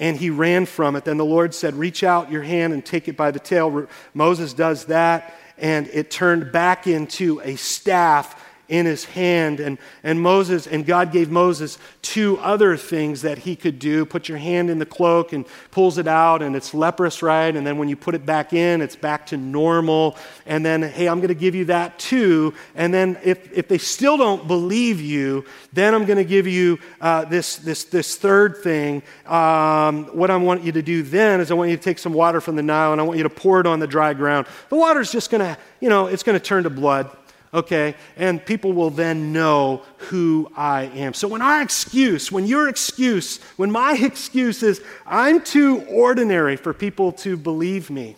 [0.00, 1.04] and he ran from it.
[1.04, 3.86] Then the Lord said, Reach out your hand and take it by the tail.
[4.14, 8.34] Moses does that, and it turned back into a staff
[8.70, 9.60] in his hand.
[9.60, 14.06] And, and Moses, and God gave Moses two other things that he could do.
[14.06, 17.54] Put your hand in the cloak and pulls it out, and it's leprous, right?
[17.54, 20.16] And then when you put it back in, it's back to normal.
[20.46, 22.54] And then, hey, I'm going to give you that too.
[22.74, 26.78] And then if, if they still don't believe you, then I'm going to give you
[27.00, 29.02] uh, this, this, this third thing.
[29.26, 32.14] Um, what I want you to do then is I want you to take some
[32.14, 34.46] water from the Nile and I want you to pour it on the dry ground.
[34.68, 37.10] The water's just going to, you know, it's going to turn to blood
[37.52, 37.94] okay?
[38.16, 41.14] And people will then know who I am.
[41.14, 46.72] So when our excuse, when your excuse, when my excuse is, I'm too ordinary for
[46.72, 48.16] people to believe me,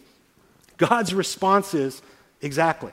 [0.77, 2.03] God's response is,
[2.41, 2.93] exactly.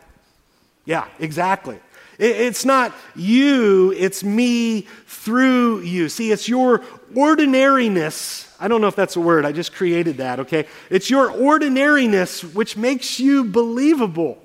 [0.85, 1.79] Yeah, exactly.
[2.19, 6.09] It's not you, it's me through you.
[6.09, 6.83] See, it's your
[7.15, 8.53] ordinariness.
[8.59, 10.67] I don't know if that's a word, I just created that, okay?
[10.89, 14.37] It's your ordinariness which makes you believable.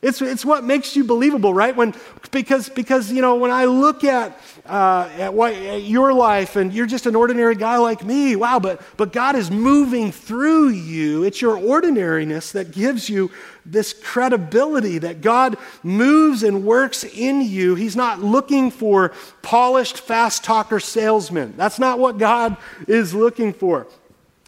[0.00, 1.74] It's, it's what makes you believable, right?
[1.74, 1.92] When,
[2.30, 6.72] because, because, you know, when I look at, uh, at, what, at your life and
[6.72, 11.24] you're just an ordinary guy like me, wow, but, but God is moving through you.
[11.24, 13.32] It's your ordinariness that gives you
[13.66, 17.74] this credibility that God moves and works in you.
[17.74, 21.54] He's not looking for polished, fast talker salesmen.
[21.56, 22.56] That's not what God
[22.86, 23.88] is looking for.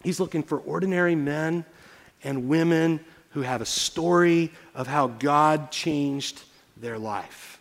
[0.04, 1.64] He's looking for ordinary men
[2.22, 6.42] and women who have a story of how God changed
[6.76, 7.58] their life.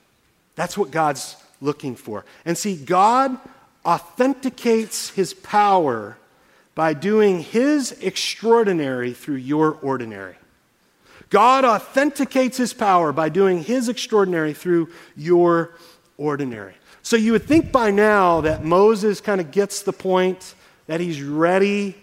[0.56, 2.26] That's what God's looking for.
[2.46, 3.38] And see, God
[3.86, 6.18] authenticates his power
[6.76, 10.36] by doing his extraordinary through your ordinary.
[11.30, 15.72] God authenticates his power by doing his extraordinary through your
[16.18, 16.74] ordinary.
[17.04, 20.56] So you would think by now that Moses kind of gets the point
[20.88, 21.96] that he's ready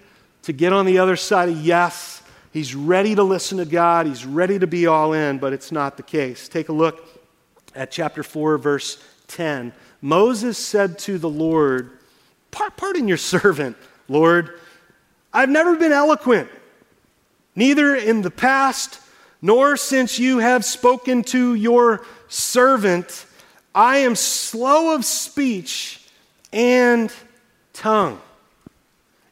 [0.43, 2.23] to get on the other side of yes
[2.57, 5.99] He's ready to listen to God, he's ready to be all in, but it's not
[5.99, 6.49] the case.
[6.49, 7.07] Take a look
[7.75, 8.97] at chapter 4, verse
[9.29, 9.75] 10.
[10.01, 11.91] Moses said to the Lord,
[12.51, 13.77] Pardon your servant,
[14.09, 14.59] Lord.
[15.35, 16.49] I've never been eloquent,
[17.55, 19.01] neither in the past
[19.43, 23.27] nor since you have spoken to your servant.
[23.75, 26.03] I am slow of speech
[26.55, 27.13] and
[27.75, 28.19] tongue.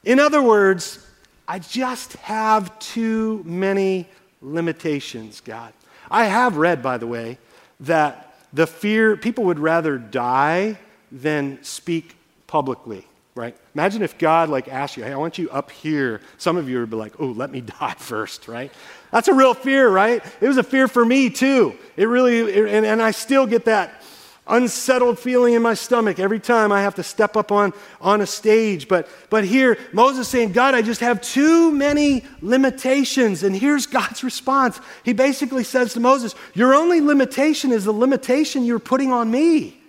[0.05, 1.04] In other words,
[1.47, 4.09] I just have too many
[4.41, 5.73] limitations, God.
[6.11, 7.39] I have read, by the way,
[7.81, 10.79] that the fear, people would rather die
[11.11, 13.05] than speak publicly,
[13.35, 13.57] right?
[13.75, 16.21] Imagine if God like asked you, hey, I want you up here.
[16.39, 18.73] Some of you would be like, oh, let me die first, right?
[19.11, 20.25] That's a real fear, right?
[20.41, 21.75] It was a fear for me too.
[21.97, 24.03] It really, it, and, and I still get that
[24.47, 28.27] unsettled feeling in my stomach every time I have to step up on, on a
[28.27, 28.89] stage.
[28.89, 33.43] But, but here, Moses saying, God, I just have too many limitations.
[33.43, 34.81] And here's God's response.
[35.05, 39.81] He basically says to Moses, Your only limitation is the limitation you're putting on me.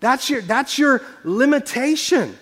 [0.00, 2.36] That's your, that's your limitation.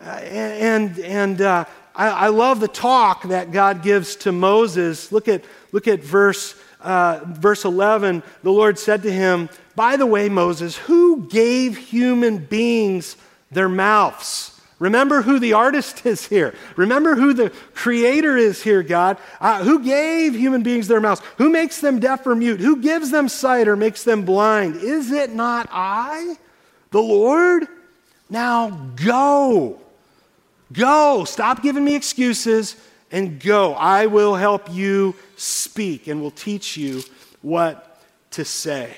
[0.00, 5.12] Uh, and and uh, I, I love the talk that God gives to Moses.
[5.12, 8.22] Look at, look at verse, uh, verse 11.
[8.42, 13.16] The Lord said to him, by the way, Moses, who gave human beings
[13.50, 14.60] their mouths?
[14.78, 16.54] Remember who the artist is here.
[16.76, 19.18] Remember who the creator is here, God.
[19.40, 21.22] Uh, who gave human beings their mouths?
[21.38, 22.60] Who makes them deaf or mute?
[22.60, 24.76] Who gives them sight or makes them blind?
[24.76, 26.36] Is it not I,
[26.90, 27.66] the Lord?
[28.28, 29.80] Now go.
[30.72, 31.24] Go.
[31.24, 32.76] Stop giving me excuses
[33.14, 33.74] and go.
[33.74, 37.00] I will help you speak and will teach you
[37.42, 38.92] what to say.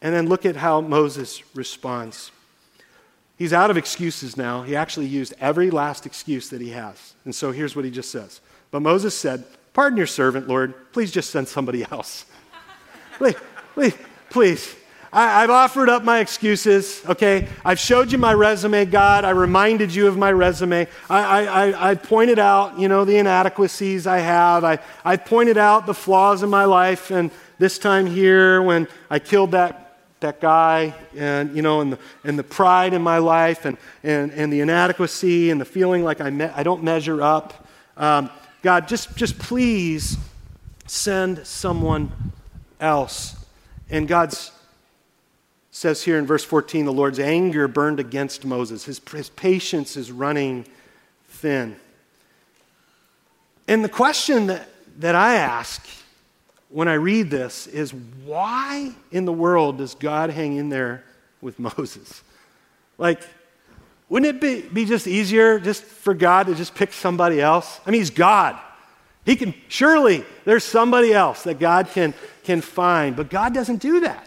[0.00, 2.32] And then look at how Moses responds.
[3.36, 4.62] He's out of excuses now.
[4.62, 7.14] He actually used every last excuse that he has.
[7.26, 8.40] And so here's what he just says.
[8.70, 10.74] But Moses said, Pardon your servant, Lord.
[10.92, 12.24] Please just send somebody else.
[13.18, 13.36] please,
[13.74, 13.94] please,
[14.30, 14.76] please.
[15.14, 17.46] I, have offered up my excuses, okay?
[17.66, 19.26] I've showed you my resume, God.
[19.26, 20.88] I reminded you of my resume.
[21.10, 24.64] I, I, I pointed out, you know, the inadequacies I have.
[24.64, 27.10] I, I pointed out the flaws in my life.
[27.10, 29.80] And this time here, when I killed that
[30.20, 34.30] that guy and you know and the, and the pride in my life and, and,
[34.30, 38.30] and the inadequacy and the feeling like I, me- I don't measure up um,
[38.62, 40.16] god just, just please
[40.86, 42.12] send someone
[42.78, 43.34] else
[43.90, 44.52] and god's
[45.72, 50.12] says here in verse 14 the lord's anger burned against moses his, his patience is
[50.12, 50.64] running
[51.26, 51.74] thin
[53.66, 55.84] and the question that, that i ask
[56.72, 57.92] when I read this is
[58.24, 61.04] why in the world does God hang in there
[61.40, 62.22] with Moses?
[62.98, 63.20] Like,
[64.08, 67.80] wouldn't it be, be just easier just for God to just pick somebody else?
[67.86, 68.58] I mean, He's God.
[69.24, 74.00] He can, surely there's somebody else that God can, can find, but God doesn't do
[74.00, 74.26] that.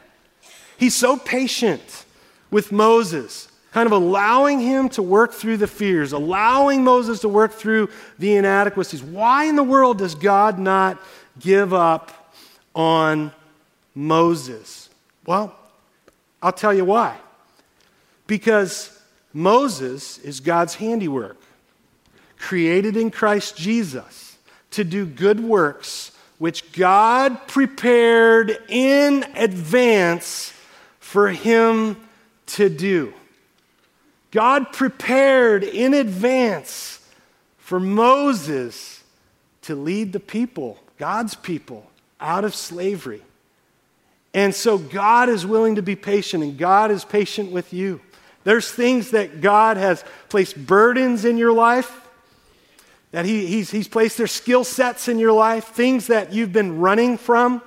[0.78, 2.06] He's so patient
[2.52, 7.54] with Moses, kind of allowing him to work through the fears, allowing Moses to work
[7.54, 9.04] through the inadequacies.
[9.04, 11.02] Why in the world does God not
[11.40, 12.34] give up
[12.74, 13.32] on
[13.94, 14.90] Moses?
[15.26, 15.56] Well,
[16.42, 17.18] I'll tell you why.
[18.28, 18.98] Because
[19.34, 21.38] Moses is God's handiwork,
[22.38, 24.38] created in Christ Jesus
[24.72, 30.52] to do good works which God prepared in advance
[31.16, 31.96] for him
[32.46, 33.14] to do.
[34.32, 37.00] God prepared in advance
[37.56, 39.02] for Moses
[39.62, 41.90] to lead the people, God's people,
[42.20, 43.22] out of slavery.
[44.34, 48.02] And so God is willing to be patient, and God is patient with you.
[48.44, 52.02] There's things that God has placed burdens in your life
[53.12, 56.80] that he, he's, he's placed their skill sets in your life, things that you've been
[56.80, 57.62] running from,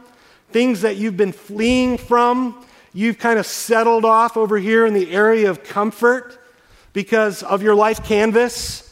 [0.50, 2.62] things that you've been fleeing from.
[2.92, 6.38] You've kind of settled off over here in the area of comfort
[6.92, 8.84] because of your life canvas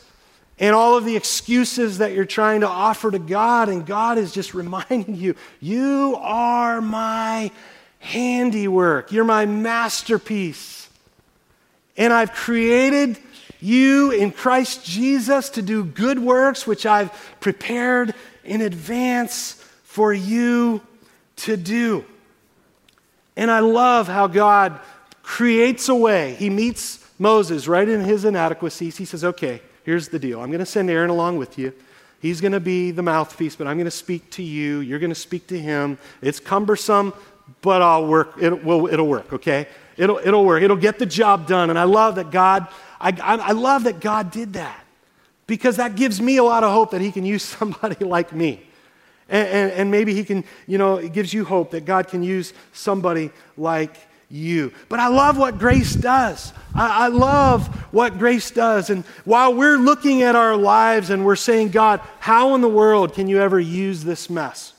[0.58, 3.68] and all of the excuses that you're trying to offer to God.
[3.68, 7.50] And God is just reminding you, you are my
[7.98, 10.88] handiwork, you're my masterpiece.
[11.96, 13.18] And I've created
[13.58, 20.82] you in Christ Jesus to do good works which I've prepared in advance for you
[21.36, 22.04] to do.
[23.36, 24.78] And I love how God
[25.22, 26.34] creates a way.
[26.34, 28.96] He meets Moses right in his inadequacies.
[28.96, 30.40] He says, Okay, here's the deal.
[30.40, 31.72] I'm going to send Aaron along with you.
[32.20, 34.80] He's going to be the mouthpiece, but I'm going to speak to you.
[34.80, 35.98] You're going to speak to him.
[36.22, 37.12] It's cumbersome,
[37.60, 38.34] but I'll work.
[38.40, 39.68] It will, it'll work, okay?
[39.96, 40.62] It'll, it'll work.
[40.62, 41.68] It'll get the job done.
[41.70, 42.66] And I love that God
[43.00, 44.84] I, I, I love that God did that
[45.46, 48.62] because that gives me a lot of hope that He can use somebody like me.
[49.28, 52.22] And, and, and, maybe He can, you know, it gives you hope that God can
[52.22, 53.96] use somebody like
[54.28, 54.72] you.
[54.88, 56.52] But I love what grace does.
[56.74, 58.90] I, I love what grace does.
[58.90, 63.14] And while we're looking at our lives and we're saying, God, how in the world
[63.14, 64.72] can you ever use this mess?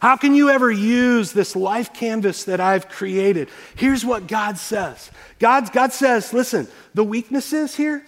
[0.00, 3.48] How can you ever use this life canvas that I've created?
[3.74, 8.04] Here's what God says God, God says, listen, the weaknesses here,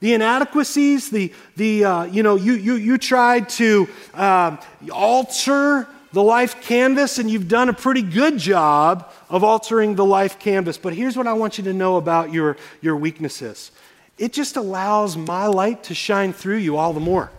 [0.00, 4.56] the inadequacies, the, the uh, you know, you, you, you tried to uh,
[4.92, 10.38] alter the life canvas and you've done a pretty good job of altering the life
[10.38, 10.78] canvas.
[10.78, 13.70] But here's what I want you to know about your, your weaknesses
[14.18, 17.30] it just allows my light to shine through you all the more.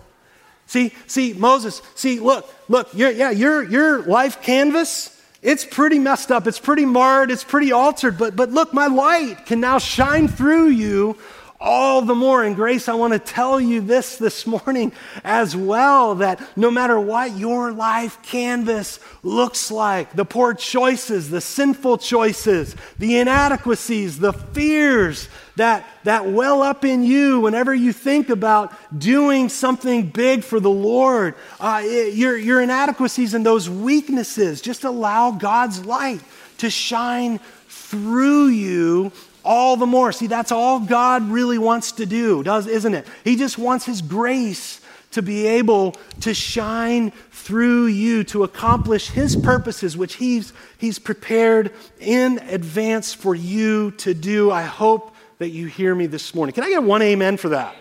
[0.65, 6.47] See, see, Moses, see, look, look, yeah, your, your life canvas, it's pretty messed up,
[6.47, 10.69] it's pretty marred, it's pretty altered, but, but look, my light can now shine through
[10.69, 11.17] you
[11.61, 12.43] all the more.
[12.43, 14.91] And Grace, I want to tell you this this morning
[15.23, 21.39] as well that no matter what your life canvas looks like, the poor choices, the
[21.39, 28.29] sinful choices, the inadequacies, the fears that, that well up in you whenever you think
[28.29, 34.83] about doing something big for the Lord, uh, your, your inadequacies and those weaknesses, just
[34.83, 36.21] allow God's light
[36.57, 39.11] to shine through you
[39.43, 40.11] all the more.
[40.11, 43.07] See, that's all God really wants to do, does isn't it?
[43.23, 44.81] He just wants his grace
[45.11, 51.73] to be able to shine through you to accomplish his purposes which he's he's prepared
[51.99, 54.51] in advance for you to do.
[54.51, 56.53] I hope that you hear me this morning.
[56.53, 57.75] Can I get one amen for that?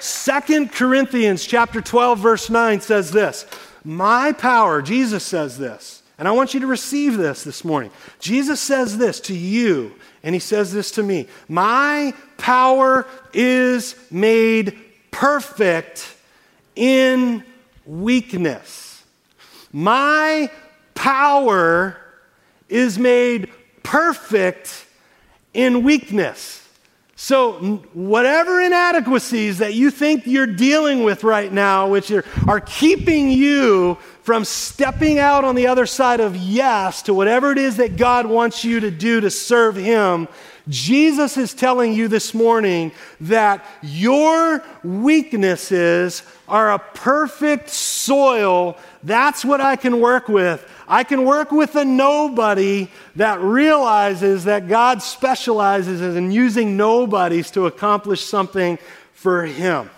[0.00, 3.46] Second Corinthians chapter 12 verse 9 says this,
[3.84, 7.90] "My power, Jesus says this, and I want you to receive this this morning.
[8.18, 9.92] Jesus says this to you
[10.24, 14.76] and he says this to me My power is made
[15.12, 16.16] perfect
[16.74, 17.44] in
[17.86, 19.04] weakness.
[19.72, 20.50] My
[20.94, 21.96] power
[22.68, 23.50] is made
[23.82, 24.86] perfect
[25.52, 26.66] in weakness.
[27.16, 27.52] So,
[27.92, 33.98] whatever inadequacies that you think you're dealing with right now, which are, are keeping you
[34.24, 38.24] from stepping out on the other side of yes to whatever it is that God
[38.24, 40.28] wants you to do to serve Him,
[40.66, 48.78] Jesus is telling you this morning that your weaknesses are a perfect soil.
[49.02, 50.66] That's what I can work with.
[50.88, 57.66] I can work with a nobody that realizes that God specializes in using nobodies to
[57.66, 58.78] accomplish something
[59.12, 59.90] for Him.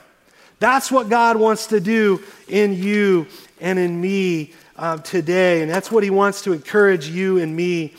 [0.59, 3.29] That's what God wants to do in you
[3.61, 5.63] and in me uh, today.
[5.63, 7.95] And that's what He wants to encourage you and me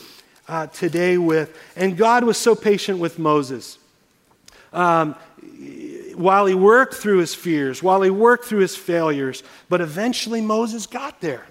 [0.48, 1.58] uh, today with.
[1.76, 3.78] And God was so patient with Moses.
[4.74, 5.16] Um,
[6.16, 10.88] while he worked through his fears, while he worked through his failures, but eventually Moses
[10.88, 11.46] got there.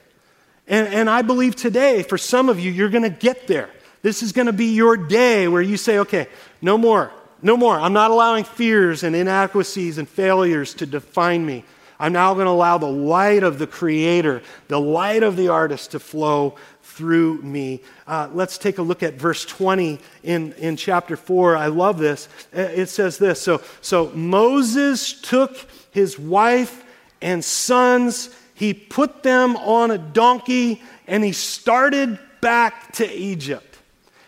[0.67, 3.71] And, and I believe today, for some of you, you're going to get there.
[4.03, 6.27] This is going to be your day where you say, okay,
[6.61, 7.79] no more, no more.
[7.79, 11.65] I'm not allowing fears and inadequacies and failures to define me.
[11.99, 15.93] I'm now going to allow the light of the Creator, the light of the artist
[15.93, 17.83] to flow through me.
[18.07, 21.57] Uh, let's take a look at verse 20 in, in chapter 4.
[21.57, 22.29] I love this.
[22.57, 25.57] Uh, it says this so, so Moses took
[25.91, 26.85] his wife
[27.23, 33.79] and sons, he put them on a donkey, and he started back to Egypt.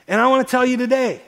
[0.07, 1.23] And I want to tell you today,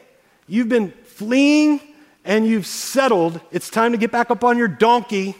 [0.46, 1.80] you've been fleeing
[2.24, 3.40] and you've settled.
[3.50, 5.36] It's time to get back up on your donkey,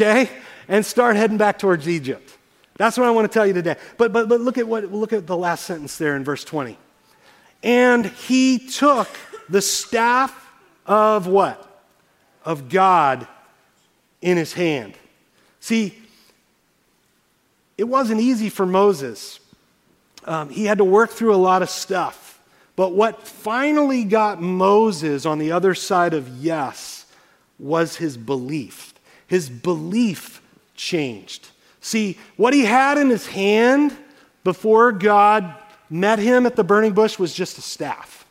[0.00, 0.30] okay,
[0.68, 2.36] and start heading back towards Egypt.
[2.76, 3.76] That's what I want to tell you today.
[3.96, 6.78] But, but, but look, at what, look at the last sentence there in verse 20.
[7.64, 9.08] And he took
[9.48, 10.32] the staff
[10.86, 11.64] of what?
[12.44, 13.26] Of God
[14.22, 14.94] in his hand.
[15.58, 15.98] See,
[17.76, 19.40] it wasn't easy for Moses.
[20.24, 22.40] Um, he had to work through a lot of stuff.
[22.76, 27.06] But what finally got Moses on the other side of yes
[27.58, 28.87] was his belief.
[29.28, 30.42] His belief
[30.74, 31.48] changed.
[31.80, 33.96] See, what he had in his hand
[34.42, 35.54] before God
[35.88, 38.26] met him at the burning bush was just a staff.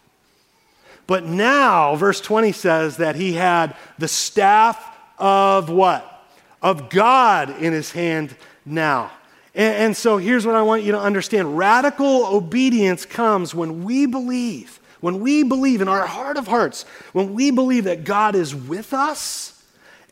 [1.05, 4.83] But now, verse 20 says that he had the staff
[5.17, 6.25] of what?
[6.61, 8.35] Of God in his hand
[8.65, 9.11] now.
[9.55, 14.05] And, and, so here's what I want you to understand radical obedience comes when we
[14.05, 16.83] believe, when we believe in our heart of hearts,
[17.13, 19.56] when we believe that God is with us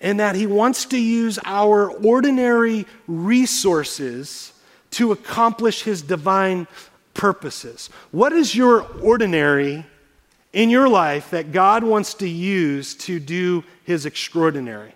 [0.06, 4.54] and that He wants to use our ordinary resources
[4.92, 6.68] to accomplish His divine
[7.16, 7.90] purposes.
[8.12, 9.84] What is your ordinary
[10.54, 14.94] in your life that God wants to use to do His extraordinary?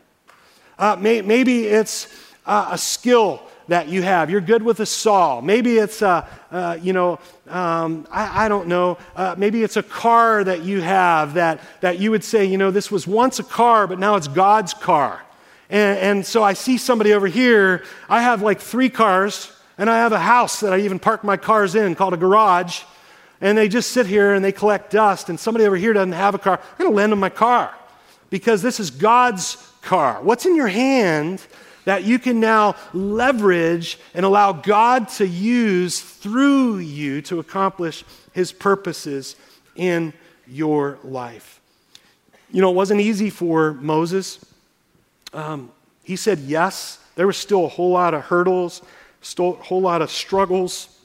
[0.78, 2.08] Uh, may, maybe it's
[2.46, 4.30] uh, a skill that you have.
[4.30, 5.42] You're good with a saw.
[5.42, 8.98] Maybe it's, a, uh, you know, um, I, I, don't know.
[9.16, 12.72] Uh, maybe it's a car that you have that, that you would say, you know,
[12.72, 15.22] this was once a car, but now it's God's car.
[15.70, 17.84] And, and so I see somebody over here.
[18.10, 21.38] I have like three cars, and I have a house that I even park my
[21.38, 22.82] cars in called a garage.
[23.42, 25.30] And they just sit here and they collect dust.
[25.30, 26.60] And somebody over here doesn't have a car.
[26.60, 27.74] I'm going to lend them my car
[28.30, 30.22] because this is God's car.
[30.22, 31.42] What's in your hand
[31.86, 38.04] that you can now leverage and allow God to use through you to accomplish
[38.34, 39.36] his purposes
[39.76, 40.14] in
[40.48, 41.60] your life.
[42.52, 44.44] You know, it wasn't easy for Moses.
[45.34, 45.72] Um,
[46.04, 47.00] he said yes.
[47.16, 48.82] There was still a whole lot of hurdles,
[49.22, 51.00] still a whole lot of struggles.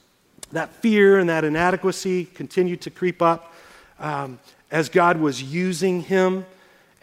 [0.53, 3.53] That fear and that inadequacy continued to creep up
[3.99, 4.39] um,
[4.70, 6.47] as God was using him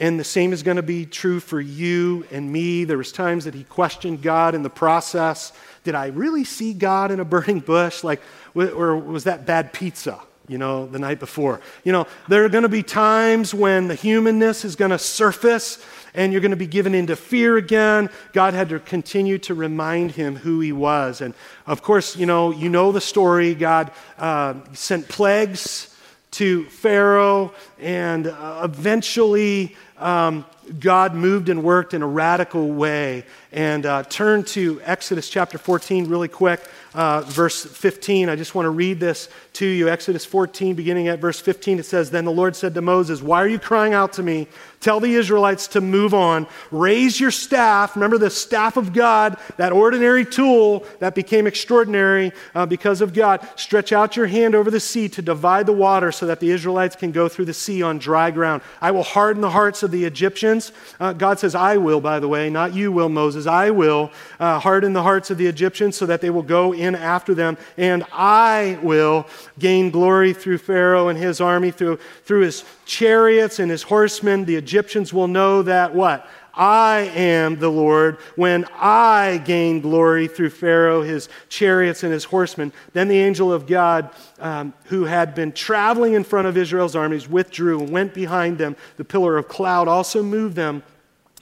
[0.02, 2.86] and the same is going to be true for you and me.
[2.86, 5.54] There was times that he questioned God in the process.
[5.84, 8.04] Did I really see God in a burning bush?
[8.04, 8.20] Like,
[8.56, 10.20] or was that bad pizza?
[10.48, 11.62] You know, the night before.
[11.84, 15.82] You know, there are going to be times when the humanness is going to surface
[16.16, 18.10] and you're going to be given into fear again.
[18.34, 21.22] God had to continue to remind him who he was.
[21.22, 21.36] And
[21.68, 23.54] of course, you know, you know the story.
[23.54, 25.96] God uh, sent plagues
[26.32, 30.46] to Pharaoh, and uh, eventually um,
[30.80, 33.26] God moved and worked in a radical way.
[33.52, 36.62] And uh, turn to Exodus chapter 14 really quick,
[36.94, 38.30] uh, verse 15.
[38.30, 39.90] I just want to read this to you.
[39.90, 43.42] Exodus 14, beginning at verse 15, it says, Then the Lord said to Moses, Why
[43.42, 44.48] are you crying out to me?
[44.80, 46.48] Tell the Israelites to move on.
[46.72, 47.96] Raise your staff.
[47.96, 53.48] Remember the staff of God, that ordinary tool that became extraordinary uh, because of God.
[53.58, 56.96] Stretch out your hand over the sea to divide the water so that the Israelites
[56.96, 58.64] can go through the sea on dry ground.
[58.80, 60.72] I will harden the hearts of the Egyptians.
[61.00, 63.46] Uh, God says, I will, by the way, not you will, Moses.
[63.46, 66.96] I will uh, harden the hearts of the Egyptians so that they will go in
[66.96, 67.58] after them.
[67.78, 69.28] And I will
[69.60, 74.46] gain glory through Pharaoh and his army, through, through his chariots and his horsemen.
[74.46, 76.28] The Egyptians will know that what?
[76.54, 78.18] I am the Lord.
[78.36, 83.68] When I gain glory through Pharaoh, his chariots, and his horsemen, then the angel of
[83.68, 88.58] God, um, who had been traveling in front of Israel's armies, withdrew and went behind
[88.58, 88.76] them.
[88.98, 90.84] The pillar of cloud also moved them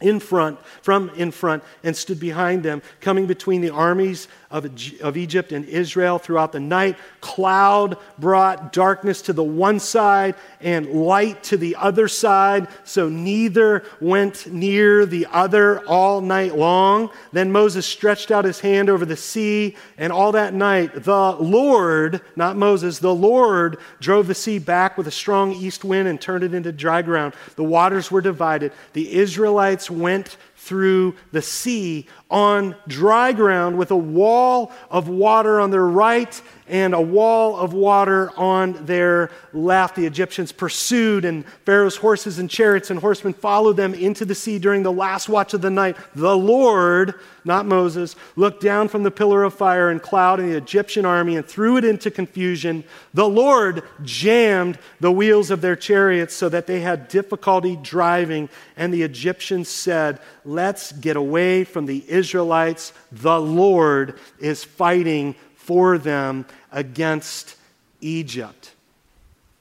[0.02, 4.68] in front, from in front, and stood behind them, coming between the armies of,
[5.02, 6.98] of Egypt and Israel throughout the night.
[7.22, 13.84] Cloud brought darkness to the one side and light to the other side, so neither
[14.02, 17.12] went near the other all night long.
[17.32, 22.22] Then Moses stretched out his hand over the sea, and all that night the Lord,
[22.36, 26.44] not Moses, the Lord drove the sea back with a strong east wind and turned
[26.44, 27.36] it into dry ground.
[27.56, 28.72] The waters were divided.
[28.94, 35.72] The Israelites went through the sea on dry ground with a wall of water on
[35.72, 39.96] their right and a wall of water on their left.
[39.96, 44.60] The Egyptians pursued, and Pharaoh's horses and chariots and horsemen followed them into the sea
[44.60, 45.98] during the last watch of the night.
[46.14, 50.58] The Lord, not Moses, looked down from the pillar of fire and cloud in the
[50.58, 52.84] Egyptian army and threw it into confusion.
[53.16, 58.48] The Lord jammed the wheels of their chariots so that they had difficulty driving,
[58.78, 62.94] and the Egyptians said, Let's get away from the Israelites.
[63.12, 65.36] The Lord is fighting
[65.70, 67.56] for them against
[68.02, 68.74] Egypt.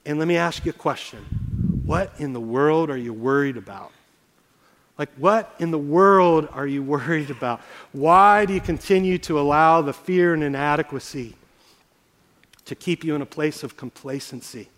[0.06, 1.18] And let me ask you a question
[1.84, 3.92] What in the world are you worried about?
[4.96, 7.60] Like, what in the world are you worried about?
[7.92, 11.34] Why do you continue to allow the fear and inadequacy
[12.64, 14.68] to keep you in a place of complacency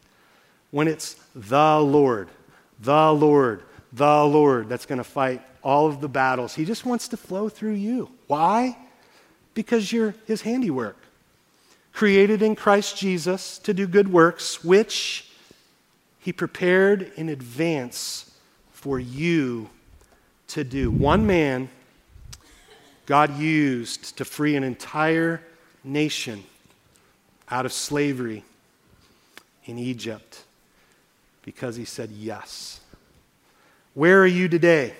[0.71, 2.29] when it's the Lord,
[2.81, 3.63] the Lord,
[3.93, 6.55] the Lord that's going to fight all of the battles?
[6.55, 8.11] He just wants to flow through you.
[8.27, 8.77] Why?
[9.55, 10.97] Because you're his handiwork
[11.93, 15.31] created in Christ Jesus to do good works, which
[16.19, 18.31] he prepared in advance
[18.73, 19.69] for you
[20.49, 20.91] to do.
[20.91, 21.69] One man
[23.07, 25.43] God used to free an entire
[25.83, 26.45] nation
[27.49, 28.45] out of slavery
[29.65, 30.45] in Egypt
[31.43, 32.81] because he said yes.
[33.95, 34.95] Where are you today?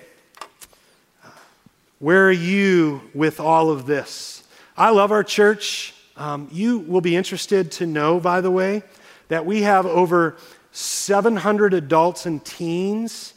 [1.99, 4.43] Where are you with all of this?
[4.75, 5.93] I love our church.
[6.21, 8.83] Um, you will be interested to know, by the way,
[9.29, 10.37] that we have over
[10.71, 13.33] 700 adults and teens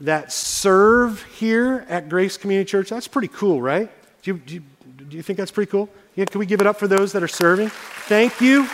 [0.00, 2.90] that serve here at Grace Community Church.
[2.90, 3.90] That's pretty cool, right?
[4.22, 4.62] Do you, do you,
[5.08, 5.88] do you think that's pretty cool?
[6.14, 7.70] Yeah, can we give it up for those that are serving?
[7.70, 8.68] Thank you.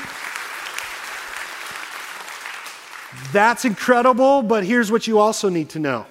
[3.32, 6.04] That's incredible, but here's what you also need to know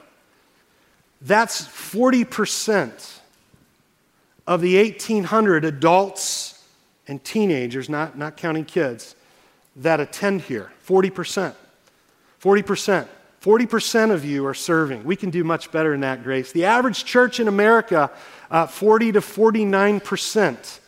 [1.22, 3.20] that's 40%
[4.48, 6.53] of the 1,800 adults
[7.14, 9.16] and teenagers, not, not counting kids,
[9.76, 11.54] that attend here 40%.
[12.42, 13.08] 40%.
[13.40, 15.04] 40% of you are serving.
[15.04, 16.52] We can do much better than that, Grace.
[16.52, 18.10] The average church in America,
[18.50, 20.80] uh, 40 to 49%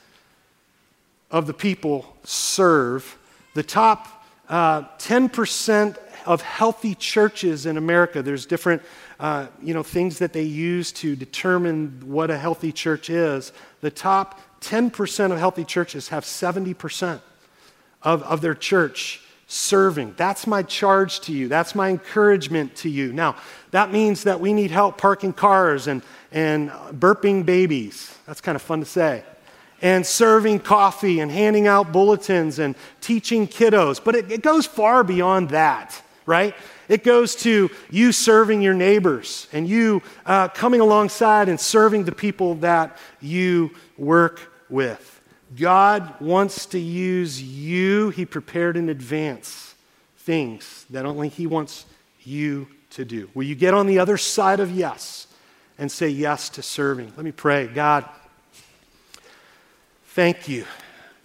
[1.30, 3.16] of the people serve.
[3.54, 5.96] The top uh, 10%
[6.26, 8.82] of healthy churches in America, there's different
[9.20, 13.54] uh, you know, things that they use to determine what a healthy church is.
[13.82, 17.22] The top 10% of healthy churches have 70%
[18.02, 20.16] of, of their church serving.
[20.18, 21.48] That's my charge to you.
[21.48, 23.14] That's my encouragement to you.
[23.14, 23.36] Now,
[23.72, 26.02] that means that we need help parking cars and,
[26.32, 28.18] and burping babies.
[28.26, 29.24] That's kind of fun to say.
[29.84, 34.04] And serving coffee and handing out bulletins and teaching kiddos.
[34.04, 36.56] But it, it goes far beyond that, right?
[36.88, 42.12] It goes to you serving your neighbors and you uh, coming alongside and serving the
[42.12, 45.22] people that you work with.
[45.56, 48.10] God wants to use you.
[48.10, 49.76] He prepared in advance
[50.18, 51.86] things that only He wants
[52.24, 53.30] you to do.
[53.34, 55.28] Will you get on the other side of yes
[55.78, 57.14] and say yes to serving?
[57.16, 57.68] Let me pray.
[57.68, 58.06] God,
[60.08, 60.66] thank you,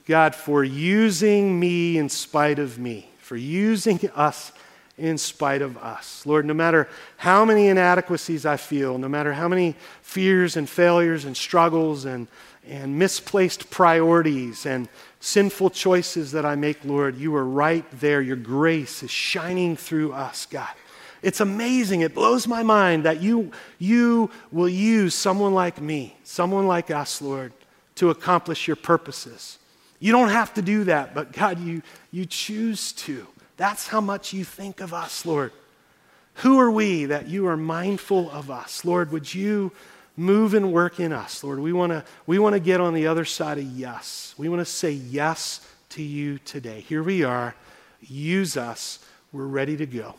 [0.07, 4.53] God, for using me in spite of me, for using us
[4.99, 6.27] in spite of us.
[6.27, 6.87] Lord, no matter
[7.17, 12.29] how many inadequacies I feel, no matter how many fears and failures and struggles and
[12.69, 14.89] and misplaced priorities and
[15.21, 18.21] sinful choices that I make, Lord, you are right there.
[18.21, 20.69] Your grace is shining through us, God.
[21.23, 22.01] It's amazing.
[22.01, 27.21] It blows my mind that you, you will use someone like me, someone like us,
[27.21, 27.53] Lord,
[27.97, 29.59] to accomplish your purposes.
[29.99, 33.27] You don't have to do that, but God, you, you choose to.
[33.59, 35.53] That's how much you think of us, Lord.
[36.37, 38.87] Who are we that you are mindful of us?
[38.87, 39.73] Lord, would you
[40.17, 41.59] move and work in us, Lord.
[41.61, 44.35] We want to we want to get on the other side of yes.
[44.37, 46.81] We want to say yes to you today.
[46.81, 47.55] Here we are.
[48.01, 48.99] Use us.
[49.33, 50.15] We're ready to go.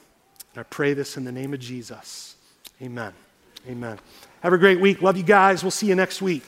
[0.53, 2.35] And I pray this in the name of Jesus.
[2.81, 3.13] Amen.
[3.67, 3.99] Amen.
[4.41, 5.01] Have a great week.
[5.01, 5.63] Love you guys.
[5.63, 6.43] We'll see you next week.